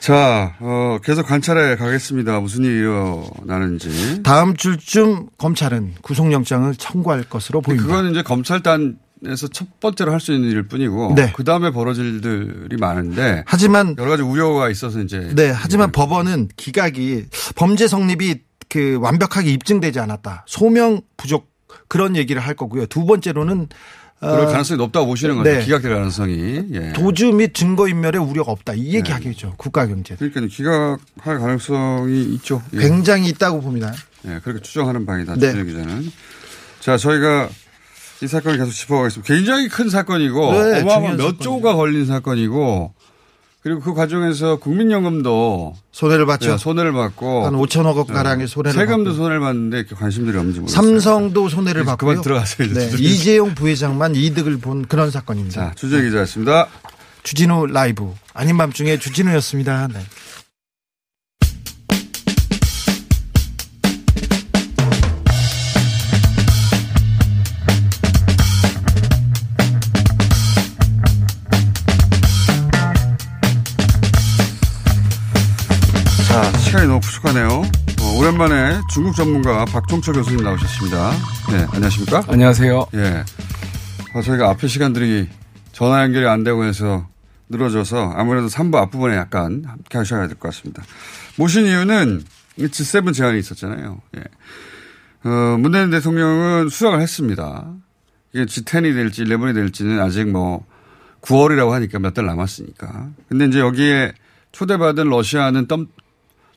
자 0.00 0.54
어, 0.60 0.98
계속 1.02 1.26
관찰해 1.26 1.76
가겠습니다. 1.76 2.40
무슨 2.40 2.64
일이 2.64 2.74
일어나는지. 2.78 4.22
다음 4.22 4.56
주쯤 4.56 5.28
검찰은 5.38 5.94
구속영장을 6.02 6.74
청구할 6.76 7.24
것으로 7.24 7.60
보입니다. 7.60 7.86
그건 7.88 8.10
이제 8.10 8.22
검찰단 8.22 8.98
에서 9.26 9.48
첫 9.48 9.80
번째로 9.80 10.12
할 10.12 10.20
수 10.20 10.32
있는 10.32 10.50
일일 10.50 10.68
뿐이고. 10.68 11.14
네. 11.14 11.32
그 11.34 11.44
다음에 11.44 11.70
벌어질 11.70 12.04
일들이 12.06 12.76
많은데. 12.78 13.44
하지만 13.46 13.94
여러 13.98 14.10
가지 14.10 14.22
우려가 14.22 14.70
있어서 14.70 15.00
이제. 15.00 15.30
네, 15.34 15.50
하지만 15.50 15.92
법원은 15.92 16.48
기각이 16.56 17.26
범죄 17.54 17.86
성립이 17.88 18.36
그 18.68 18.98
완벽하게 19.00 19.50
입증되지 19.52 20.00
않았다. 20.00 20.44
소명 20.46 21.00
부족 21.16 21.50
그런 21.88 22.16
얘기를 22.16 22.40
할 22.42 22.54
거고요. 22.54 22.86
두 22.86 23.04
번째로는 23.04 23.68
그럴 24.18 24.40
어, 24.40 24.46
가능성이 24.46 24.78
높다고 24.78 25.06
보시는 25.06 25.36
거죠. 25.36 25.50
네. 25.50 25.64
기각될 25.64 25.92
가능성이. 25.94 26.64
예. 26.72 26.92
도주 26.94 27.32
및 27.32 27.52
증거인멸의 27.54 28.20
우려가 28.20 28.50
없다. 28.50 28.72
이 28.74 28.94
얘기 28.94 29.12
하겠죠. 29.12 29.54
국가 29.58 29.86
경제. 29.86 30.16
그러니까 30.16 30.40
기각할 30.46 31.38
가능성이 31.38 32.24
있죠. 32.34 32.62
예. 32.72 32.78
굉장히 32.78 33.28
있다고 33.28 33.60
봅니다. 33.60 33.92
예, 34.26 34.40
그렇게 34.42 34.62
추정하는 34.62 35.04
바이다. 35.04 35.34
네. 35.36 35.62
기자는. 35.64 36.10
자, 36.80 36.96
저희가 36.96 37.50
이 38.22 38.26
사건을 38.26 38.58
계속 38.58 38.70
짚어가겠습니다. 38.72 39.34
굉장히 39.34 39.68
큰 39.68 39.88
사건이고 39.90 40.52
네, 40.52 40.80
어마어마한 40.80 41.16
몇 41.16 41.22
사건이죠. 41.22 41.38
조가 41.38 41.74
걸린 41.74 42.06
사건이고 42.06 42.94
그리고 43.62 43.80
그 43.80 43.94
과정에서 43.94 44.56
국민연금도 44.56 45.74
손해를 45.90 46.24
봤죠. 46.24 46.52
예, 46.52 46.56
손해를 46.56 46.92
받고 46.92 47.46
한 47.46 47.54
5천억 47.54 47.96
원 47.96 48.06
가량의 48.06 48.46
손해를 48.46 48.78
세금도 48.78 49.10
받고. 49.10 49.16
손해를 49.16 49.40
받는데 49.40 49.84
관심들이 49.94 50.36
없는지 50.38 50.60
모르겠어요. 50.60 50.82
삼성도 51.00 51.48
손해를 51.48 51.84
받고요. 51.84 52.10
그만 52.10 52.22
들어가세요. 52.22 52.72
네, 52.72 52.90
이재용 52.98 53.54
부회장만 53.56 54.14
이득을 54.14 54.58
본 54.58 54.86
그런 54.86 55.10
사건입니다. 55.10 55.70
자, 55.70 55.72
주재 55.74 56.00
기자였습니다. 56.02 56.68
주진우 57.24 57.66
라이브 57.66 58.14
아닌 58.34 58.56
밤중에 58.56 59.00
주진우였습니다. 59.00 59.88
네. 59.88 59.98
부족하네요. 77.36 77.48
어, 78.00 78.18
오랜만에 78.18 78.80
중국 78.90 79.14
전문가 79.14 79.64
박종철 79.66 80.14
교수님 80.14 80.42
나오셨습니다. 80.42 81.10
네, 81.50 81.66
안녕하십니까? 81.70 82.24
안녕하세요. 82.28 82.86
예. 82.94 83.24
어, 84.14 84.22
저희가 84.22 84.48
앞에 84.50 84.66
시간들이 84.66 85.28
전화 85.72 86.02
연결이 86.02 86.26
안 86.26 86.42
되고 86.44 86.64
해서 86.64 87.06
늘어져서 87.50 88.12
아무래도 88.16 88.46
3부 88.48 88.76
앞부분에 88.76 89.14
약간 89.16 89.62
함께 89.66 89.98
하셔야 89.98 90.26
될 90.26 90.36
것 90.38 90.48
같습니다. 90.48 90.82
모신 91.36 91.66
이유는 91.66 92.24
이 92.56 92.66
G7 92.66 93.12
제안이 93.14 93.38
있었잖아요. 93.38 94.00
예. 94.16 95.28
어, 95.28 95.56
문재인 95.58 95.90
대통령은 95.90 96.70
수락을 96.70 97.00
했습니다. 97.00 97.66
이게 98.32 98.44
G10이 98.46 98.94
될지 98.94 99.24
11이 99.24 99.54
될지는 99.54 100.00
아직 100.00 100.26
뭐 100.28 100.64
9월이라고 101.20 101.70
하니까 101.70 101.98
몇 101.98 102.14
달 102.14 102.24
남았으니까. 102.26 103.08
근데 103.28 103.44
이제 103.46 103.58
여기에 103.60 104.12
초대받은 104.52 105.08
러시아는 105.08 105.66
덤, 105.66 105.88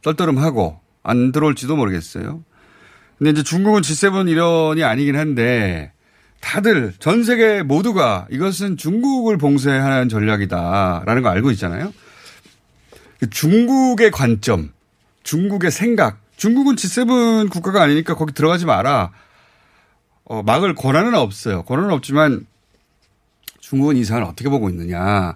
떨떠름하고 0.04 0.80
안 1.04 1.32
들어올지도 1.32 1.76
모르겠어요. 1.76 2.44
근데 3.18 3.32
이제 3.32 3.44
중국은 3.44 3.82
G7 3.82 4.30
일원이 4.30 4.84
아니긴 4.84 5.18
한데 5.18 5.92
다들 6.40 6.94
전 7.00 7.24
세계 7.24 7.64
모두가 7.64 8.28
이것은 8.32 8.78
중국을 8.78 9.38
봉쇄하는 9.38 10.08
전략이다라는 10.10 11.22
거 11.22 11.30
알고 11.30 11.52
있잖아요. 11.52 11.94
그 13.20 13.30
중국의 13.30 14.12
관점, 14.12 14.72
중국의 15.24 15.72
생각, 15.72 16.22
중국은 16.38 16.76
G7 16.76 17.50
국가가 17.50 17.84
아니니까 17.84 18.16
거기 18.16 18.34
들어가지 18.34 18.66
마라. 18.66 19.12
어, 20.24 20.42
막을 20.44 20.76
권한은 20.76 21.16
없어요. 21.16 21.64
권한은 21.64 21.92
없지만 21.92 22.46
중국은 23.60 23.98
이 23.98 24.06
사안을 24.06 24.26
어떻게 24.26 24.50
보고 24.50 24.70
있느냐. 24.70 25.36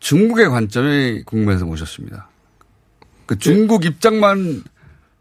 중국의 0.00 0.48
관점에 0.48 1.22
궁금해서 1.22 1.64
모셨습니다. 1.64 2.28
그 3.26 3.38
중국 3.38 3.84
입장만 3.84 4.62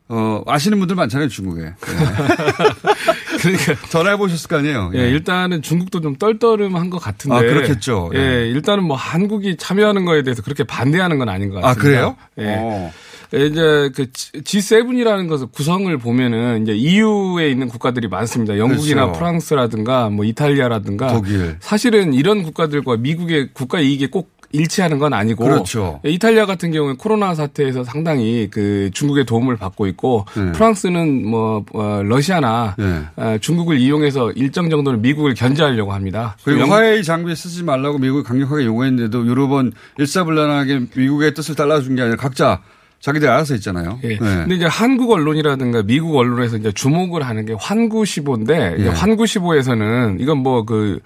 어, 0.07 0.43
아시는 0.45 0.77
분들 0.77 0.95
많잖아요, 0.95 1.29
중국에. 1.29 1.63
네. 1.63 1.73
그러니까 3.41 3.87
전화해 3.89 4.17
보셨을 4.17 4.47
거 4.47 4.57
아니에요. 4.57 4.91
예, 4.93 5.09
일단은 5.09 5.63
중국도 5.63 5.99
좀 6.01 6.15
떨떠름한 6.15 6.91
것 6.91 6.99
같은데. 6.99 7.35
아, 7.35 7.39
그렇겠죠. 7.41 8.11
예, 8.13 8.19
예. 8.19 8.49
일단은 8.49 8.83
뭐 8.83 8.95
한국이 8.95 9.57
참여하는 9.57 10.05
거에 10.05 10.21
대해서 10.21 10.43
그렇게 10.43 10.63
반대하는 10.63 11.17
건 11.17 11.29
아닌 11.29 11.49
것 11.49 11.61
같습니다. 11.61 11.69
아, 11.69 11.83
그래요? 11.83 12.15
예. 12.37 12.55
어. 12.59 12.91
예, 13.33 13.47
이제 13.47 13.89
그 13.95 14.05
G7이라는 14.11 15.27
것을 15.27 15.47
구성을 15.47 15.97
보면은 15.97 16.61
이제 16.61 16.73
EU에 16.73 17.49
있는 17.49 17.67
국가들이 17.67 18.07
많습니다. 18.07 18.57
영국이나 18.57 19.05
그렇죠. 19.05 19.19
프랑스라든가 19.19 20.09
뭐 20.09 20.23
이탈리아라든가 20.25 21.07
독일. 21.07 21.57
사실은 21.59 22.13
이런 22.13 22.43
국가들과 22.43 22.97
미국의 22.97 23.49
국가 23.53 23.79
이익이 23.79 24.07
꼭 24.07 24.34
일치하는 24.51 24.99
건 24.99 25.13
아니고 25.13 25.43
그렇죠. 25.43 25.99
예, 26.05 26.09
이탈리아 26.09 26.45
같은 26.45 26.71
경우는 26.71 26.97
코로나 26.97 27.35
사태에서 27.35 27.83
상당히 27.83 28.47
그 28.51 28.89
중국의 28.93 29.25
도움을 29.25 29.57
받고 29.57 29.87
있고 29.87 30.25
네. 30.35 30.51
프랑스는 30.53 31.25
뭐 31.27 31.65
어, 31.73 32.01
러시아나 32.03 32.75
네. 32.77 33.01
어, 33.15 33.37
중국을 33.41 33.79
이용해서 33.79 34.31
일정 34.31 34.69
정도는 34.69 35.01
미국을 35.01 35.33
견제하려고 35.33 35.93
합니다. 35.93 36.37
그리고 36.43 36.61
영- 36.61 36.71
화웨이 36.71 37.03
장비 37.03 37.35
쓰지 37.35 37.63
말라고 37.63 37.97
미국이 37.97 38.23
강력하게 38.23 38.65
요구했는데도 38.65 39.25
유럽은 39.25 39.71
일사불란하게 39.97 40.87
미국의 40.95 41.33
뜻을 41.33 41.55
따라준 41.55 41.95
게 41.95 42.01
아니라 42.03 42.17
각자 42.17 42.61
자기들 43.05 43.29
알아서 43.29 43.53
했잖아요. 43.53 43.99
예. 44.03 44.07
네. 44.07 44.17
근데 44.17 44.55
이제 44.55 44.65
한국 44.65 45.11
언론이라든가 45.11 45.83
미국 45.83 46.15
언론에서 46.17 46.57
이제 46.57 46.71
주목을 46.71 47.21
하는 47.21 47.45
게 47.45 47.53
환구시보인데 47.53 48.77
예. 48.79 48.87
환구시보에서는 48.87 50.17
이건 50.19 50.39
뭐 50.39 50.65
그 50.65 50.99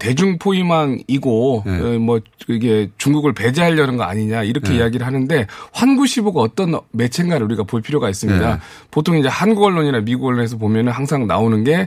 대중 0.00 0.38
포위망이고 0.38 1.62
예. 1.66 1.70
어, 1.70 1.98
뭐 2.00 2.18
이게 2.48 2.90
중국을 2.98 3.32
배제하려는 3.34 3.96
거 3.96 4.02
아니냐 4.02 4.42
이렇게 4.42 4.72
예. 4.72 4.78
이야기를 4.78 5.06
하는데 5.06 5.46
환구시보가 5.72 6.40
어떤 6.40 6.80
매체인가를 6.90 7.46
우리가 7.46 7.62
볼 7.62 7.80
필요가 7.80 8.10
있습니다. 8.10 8.50
예. 8.50 8.58
보통 8.90 9.16
이제 9.16 9.28
한국 9.28 9.62
언론이나 9.62 10.00
미국 10.00 10.26
언론에서 10.26 10.56
보면은 10.56 10.90
항상 10.90 11.28
나오는 11.28 11.62
게 11.62 11.86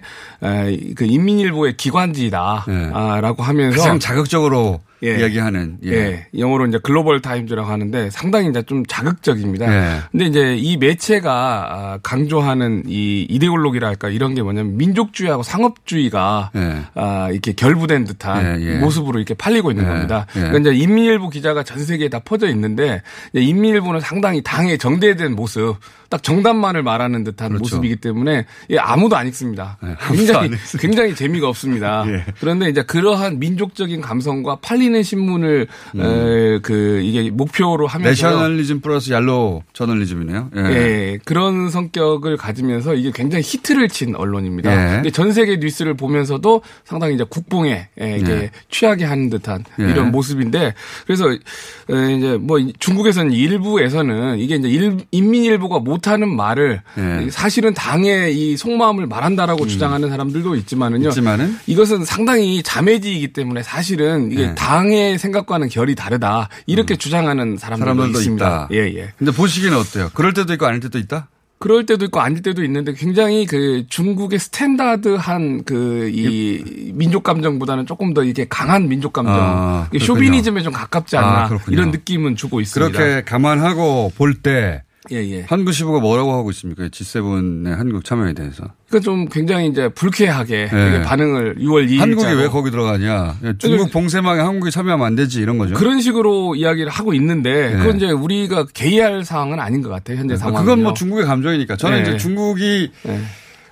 그 0.96 1.06
인민일보의 1.06 1.76
기관지다라고 1.78 3.44
하면서 3.44 3.78
가장 3.78 4.00
자극적으로 4.00 4.80
이야기하는 5.02 5.78
예. 5.86 5.92
예. 5.92 6.28
영어로 6.38 6.68
이제 6.68 6.80
글로벌 6.82 7.22
타임즈라고 7.22 7.70
하는데 7.70 8.10
상당히 8.10 8.50
이제 8.50 8.62
좀 8.64 8.86
자극적입니다. 8.86 9.66
예. 9.74 10.00
근데 10.12 10.26
이제 10.26 10.56
이 10.58 10.78
매체가 10.78 11.32
아, 11.32 12.00
강조하는 12.04 12.84
이 12.88 13.26
이데올로기랄까 13.30 14.10
이런 14.10 14.36
게 14.36 14.42
뭐냐면 14.42 14.78
민족주의하고 14.78 15.44
상업주의가 15.44 16.52
예. 16.56 16.84
아, 16.96 17.30
이렇게 17.32 17.54
결부된 17.54 18.04
듯한 18.06 18.62
예, 18.62 18.66
예. 18.66 18.78
모습으로 18.80 19.20
이렇게 19.20 19.34
팔리고 19.34 19.72
있는 19.72 19.86
예, 19.86 19.88
겁니다. 19.88 20.26
예. 20.36 20.42
그러니까 20.42 20.72
이제 20.72 20.84
인민일보 20.84 21.30
기자가 21.30 21.64
전 21.64 21.80
세계에 21.80 22.10
다 22.10 22.20
퍼져 22.20 22.50
있는데 22.50 23.02
인민일보는 23.34 24.02
상당히 24.02 24.42
당에 24.44 24.76
정대된 24.78 25.34
모습, 25.36 25.78
딱 26.10 26.24
정답만을 26.24 26.84
말하는 26.84 27.24
듯한 27.24 27.54
모습이기 27.58 27.98
때문에 27.98 28.46
예, 28.72 28.78
아무도 28.78 29.16
안 29.16 29.28
읽습니다. 29.28 29.78
그렇죠. 29.80 29.98
아무도 30.02 30.16
굉장히 30.16 30.50
안. 30.50 30.80
굉장히 30.80 31.16
재미가 31.16 31.48
없습니다. 31.48 32.04
예. 32.10 32.26
그런데 32.40 32.68
이제 32.68 32.82
그러한 32.82 33.40
민족적인 33.40 34.02
감성과 34.02 34.58
팔리 34.62 34.89
는 34.90 35.04
신문을 35.04 35.68
음. 35.96 36.02
에, 36.02 36.60
그 36.64 37.02
이게 37.04 37.30
목표로 37.30 37.86
하면서 37.86 38.10
내셔널리즘 38.10 38.82
플러스 38.82 39.12
얄로 39.12 39.62
저널리즘이네요. 39.74 40.50
예. 40.58 40.62
예, 40.62 41.20
그런 41.26 41.70
성격을 41.70 42.38
가지면서 42.38 42.96
이게 42.96 43.12
굉장히 43.14 43.44
히트를 43.46 43.88
친 43.90 44.16
언론입니다. 44.16 44.72
예. 44.72 44.96
근데 44.96 45.12
전 45.12 45.32
세계 45.32 45.58
뉴스를 45.58 45.94
보면서도 45.94 46.62
상당히 46.86 47.14
이제 47.16 47.24
국뽕에 47.30 47.90
예, 48.02 48.18
이게 48.18 48.32
예. 48.32 48.52
취하게 48.72 49.06
하는 49.06 49.30
듯한 49.30 49.64
예. 49.80 49.84
이런 49.92 50.12
모습인데 50.12 50.74
그래서 51.06 51.30
에, 51.32 52.16
이제 52.18 52.38
뭐 52.42 52.58
중국에서는 52.80 53.32
일부에서는 53.32 54.40
이게 54.40 54.56
이제 54.56 54.68
일- 54.70 54.98
인민일보가 55.12 55.80
못하는 55.80 56.36
말을 56.36 56.82
예. 56.98 57.28
사실은 57.30 57.74
당의 57.74 58.36
이 58.36 58.58
속마음을 58.58 59.06
말한다라고 59.08 59.68
주장하는 59.68 60.10
사람들도 60.10 60.56
있지만은요. 60.56 61.06
음. 61.06 61.10
있지만은 61.10 61.56
이것은 61.68 62.06
상당히 62.06 62.64
자매지이기 62.64 63.34
때문에 63.34 63.62
사실은 63.64 64.32
이게 64.32 64.44
예. 64.44 64.56
당의 64.80 65.18
생각과는 65.20 65.68
결이 65.68 65.94
다르다 65.96 66.48
이렇게 66.66 66.96
주장하는 66.96 67.58
사람들도, 67.58 67.92
음. 67.92 67.96
사람들도 67.98 68.20
있습니다. 68.20 68.46
있다. 68.46 68.68
예, 68.72 68.78
예. 68.96 69.10
근데 69.18 69.32
보시기는 69.34 69.78
어때요? 69.78 70.10
그럴 70.14 70.34
때도 70.34 70.54
있고 70.54 70.66
아닐 70.68 70.80
때도 70.80 70.98
있다? 70.98 71.28
그럴 71.58 71.86
때도 71.86 72.06
있고 72.06 72.22
아닐 72.22 72.42
때도 72.42 72.64
있는데 72.64 72.94
굉장히 72.94 73.46
그 73.46 73.84
중국의 73.90 74.40
스탠다드한 74.40 75.66
그 75.66 76.10
이 76.14 76.92
민족 76.94 77.24
감정보다는 77.24 77.86
조금 77.86 78.14
더 78.14 78.24
이게 78.24 78.48
강한 78.48 78.88
민족 78.88 79.12
감정, 79.12 79.36
아. 79.38 79.90
쇼비니즘에 80.00 80.62
좀 80.62 80.72
가깝지 80.72 81.18
않나 81.18 81.46
아. 81.46 81.60
이런 81.70 81.92
느낌은 81.92 82.38
주고 82.38 82.62
있습니다. 82.62 82.98
그렇게 82.98 83.24
감안하고 83.26 84.14
볼 84.18 84.42
때 84.42 84.84
예, 85.12 85.18
예. 85.18 85.46
한국 85.48 85.72
시부가 85.72 86.00
뭐라고 86.00 86.34
하고 86.34 86.52
있습니까? 86.52 86.84
G7의 86.90 87.76
한국 87.76 88.04
참여에 88.04 88.34
대해서. 88.34 88.66
그러니까 88.90 89.06
좀 89.06 89.30
굉장히 89.30 89.68
이제 89.68 89.88
불쾌하게 89.90 90.70
예. 90.72 91.02
반응을 91.06 91.56
6월 91.60 91.90
2일 91.90 92.00
한국이 92.00 92.34
왜 92.34 92.48
거기 92.48 92.70
들어가냐? 92.70 93.38
중국 93.58 93.92
봉쇄망에 93.92 94.42
한국이 94.42 94.72
참여하면 94.72 95.06
안 95.08 95.16
되지 95.16 95.40
이런 95.42 95.58
거죠. 95.58 95.76
그런 95.76 96.02
식으로 96.02 96.56
이야기를 96.56 96.92
하고 96.92 97.14
있는데 97.14 97.74
예. 97.74 97.78
그건 97.78 97.96
이제 97.96 98.12
우리가 98.12 98.66
개의할 98.74 99.24
사항은 99.24 99.60
아닌 99.60 99.82
것 99.82 99.90
같아요 99.90 100.18
현재 100.18 100.36
상황. 100.36 100.64
그건 100.64 100.84
뭐 100.84 100.94
중국의 100.94 101.26
감정이니까. 101.26 101.78
저는 101.78 102.00
예. 102.00 102.02
이제 102.02 102.18
중국이 102.18 102.92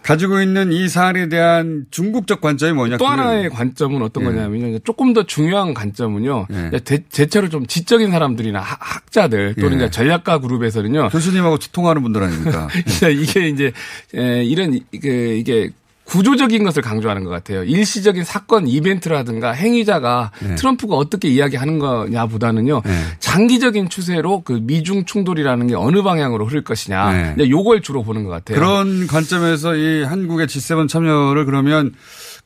가지고 0.08 0.40
있는 0.42 0.72
이 0.72 0.88
사안에 0.88 1.28
대한 1.28 1.86
중국적 1.92 2.40
관점이 2.40 2.72
뭐냐. 2.72 2.96
또 2.98 3.04
그걸- 3.04 3.20
하나의 3.20 3.50
관점은 3.50 4.02
어떤 4.02 4.24
예. 4.24 4.28
거냐면요. 4.28 4.80
조금 4.80 5.12
더 5.14 5.24
중요한 5.26 5.74
관점은요. 5.74 6.48
이제 6.70 6.80
대, 6.80 7.04
대체로 7.12 7.50
좀 7.50 7.66
지적인 7.68 8.10
사람들이나 8.12 8.60
학- 8.62 8.78
학자들 8.80 9.56
또는 9.56 9.74
예. 9.82 9.84
이제 9.86 9.92
전략가 9.92 10.40
그룹에서는요. 10.40 11.10
교수님하고 11.10 11.58
통하는 11.74 12.02
분들 12.04 12.24
아닙니까? 12.24 12.70
이게 13.12 13.50
이제 13.50 13.74
에, 14.16 14.46
이런 14.46 14.80
그 15.02 15.08
이게 15.08 15.72
구조적인 16.08 16.64
것을 16.64 16.82
강조하는 16.82 17.24
것 17.26 17.30
같아요. 17.30 17.64
일시적인 17.64 18.24
사건 18.24 18.68
이벤트라든가 18.68 19.52
행위자가 19.52 20.32
네. 20.42 20.56
트럼프가 20.56 20.96
어떻게 20.96 21.28
이야기하는 21.28 21.80
거냐보다는요. 21.80 22.82
네. 22.86 22.92
장기적인 23.20 23.90
추세로 23.90 24.42
그 24.42 24.60
미중 24.62 25.04
충돌이라는 25.06 25.68
게 25.68 25.76
어느 25.76 26.02
방향으로 26.04 26.46
흐를 26.46 26.64
것이냐. 26.64 27.36
네. 27.36 27.50
요걸 27.50 27.82
주로 27.82 28.04
보는 28.04 28.24
것 28.24 28.30
같아요. 28.30 28.58
그런 28.58 29.08
관점에서 29.08 29.76
이 29.76 30.04
한국의 30.04 30.48
G7 30.48 30.88
참여를 30.88 31.46
그러면 31.46 31.94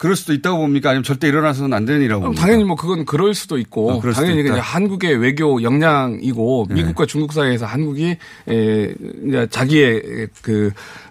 그럴 0.01 0.15
수도 0.15 0.33
있다고 0.33 0.57
봅니까? 0.57 0.89
아니면 0.89 1.03
절대 1.03 1.27
일어나서는 1.27 1.73
안 1.73 1.85
되는 1.85 2.01
일이라고 2.01 2.21
그럼 2.21 2.33
봅니까? 2.33 2.43
당연히 2.43 2.63
뭐 2.63 2.75
그건 2.75 3.05
그럴 3.05 3.35
수도 3.35 3.59
있고 3.59 3.91
아, 3.91 3.99
그럴 3.99 4.15
수도 4.15 4.25
당연히 4.25 4.49
있다. 4.49 4.59
한국의 4.59 5.15
외교 5.17 5.61
역량이고 5.61 6.65
네. 6.69 6.75
미국과 6.75 7.05
중국 7.05 7.33
사이에서 7.33 7.67
한국이 7.67 8.17
에, 8.47 8.95
자기의 9.51 10.29
그 10.41 10.71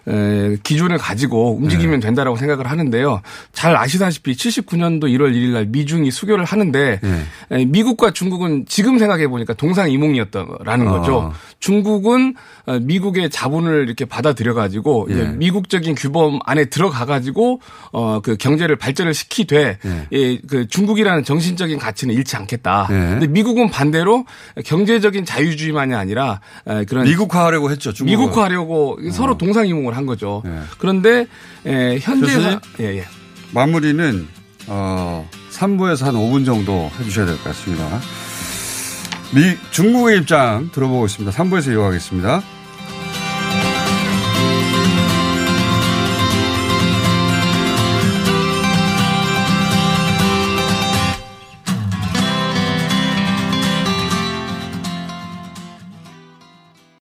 기준을 0.63 0.97
가지고 0.97 1.55
움직이면 1.57 1.99
네. 1.99 2.07
된다라고 2.07 2.37
생각을 2.37 2.69
하는데요. 2.69 3.21
잘 3.53 3.75
아시다시피 3.75 4.33
79년도 4.33 5.03
1월 5.03 5.33
1일 5.33 5.49
날 5.53 5.65
미중이 5.67 6.09
수교를 6.09 6.43
하는데 6.43 6.99
네. 7.01 7.23
에, 7.51 7.65
미국과 7.65 8.11
중국은 8.11 8.65
지금 8.67 8.97
생각해 8.97 9.27
보니까 9.27 9.53
동상이몽이었다라는 9.53 10.87
어. 10.87 10.91
거죠. 10.99 11.33
중국은 11.59 12.35
어, 12.65 12.79
미국의 12.79 13.29
자본을 13.29 13.85
이렇게 13.85 14.05
받아들여 14.05 14.53
가지고 14.53 15.07
예. 15.11 15.25
미국적인 15.35 15.93
규범 15.95 16.39
안에 16.45 16.65
들어가 16.65 17.05
가지고 17.05 17.59
어그 17.91 18.37
경제를 18.37 18.75
발전을 18.75 19.13
시키되 19.13 19.77
예. 19.85 20.07
예, 20.11 20.37
그 20.47 20.67
중국이라는 20.67 21.23
정신적인 21.23 21.77
가치는 21.77 22.15
잃지 22.15 22.35
않겠다. 22.35 22.87
예. 22.89 22.93
근데 22.95 23.27
미국은 23.27 23.69
반대로 23.69 24.25
경제적인 24.65 25.25
자유주의만이 25.25 25.93
아니라 25.93 26.41
에, 26.67 26.85
그런 26.85 27.03
미국화하려고 27.05 27.69
했죠. 27.69 27.93
중국은. 27.93 28.19
미국화하려고 28.19 28.97
서로 29.11 29.37
동상이몽을 29.37 29.90
한 29.95 30.05
거죠. 30.05 30.41
그런데 30.77 31.27
에, 31.65 31.99
현재 31.99 32.25
교수님? 32.27 32.51
사- 32.51 32.59
예, 32.79 32.97
예. 32.99 33.05
마무리는 33.53 34.27
어 34.67 35.27
3부에서 35.51 36.05
한 36.05 36.15
5분 36.15 36.45
정도 36.45 36.89
해주셔야 36.99 37.25
될 37.25 37.35
것 37.37 37.43
같습니다. 37.45 37.99
미 39.33 39.55
중국의 39.71 40.17
입장 40.19 40.69
들어보고 40.73 41.05
있습니다. 41.05 41.35
3부에서 41.35 41.71
이어가겠습니다. 41.73 42.41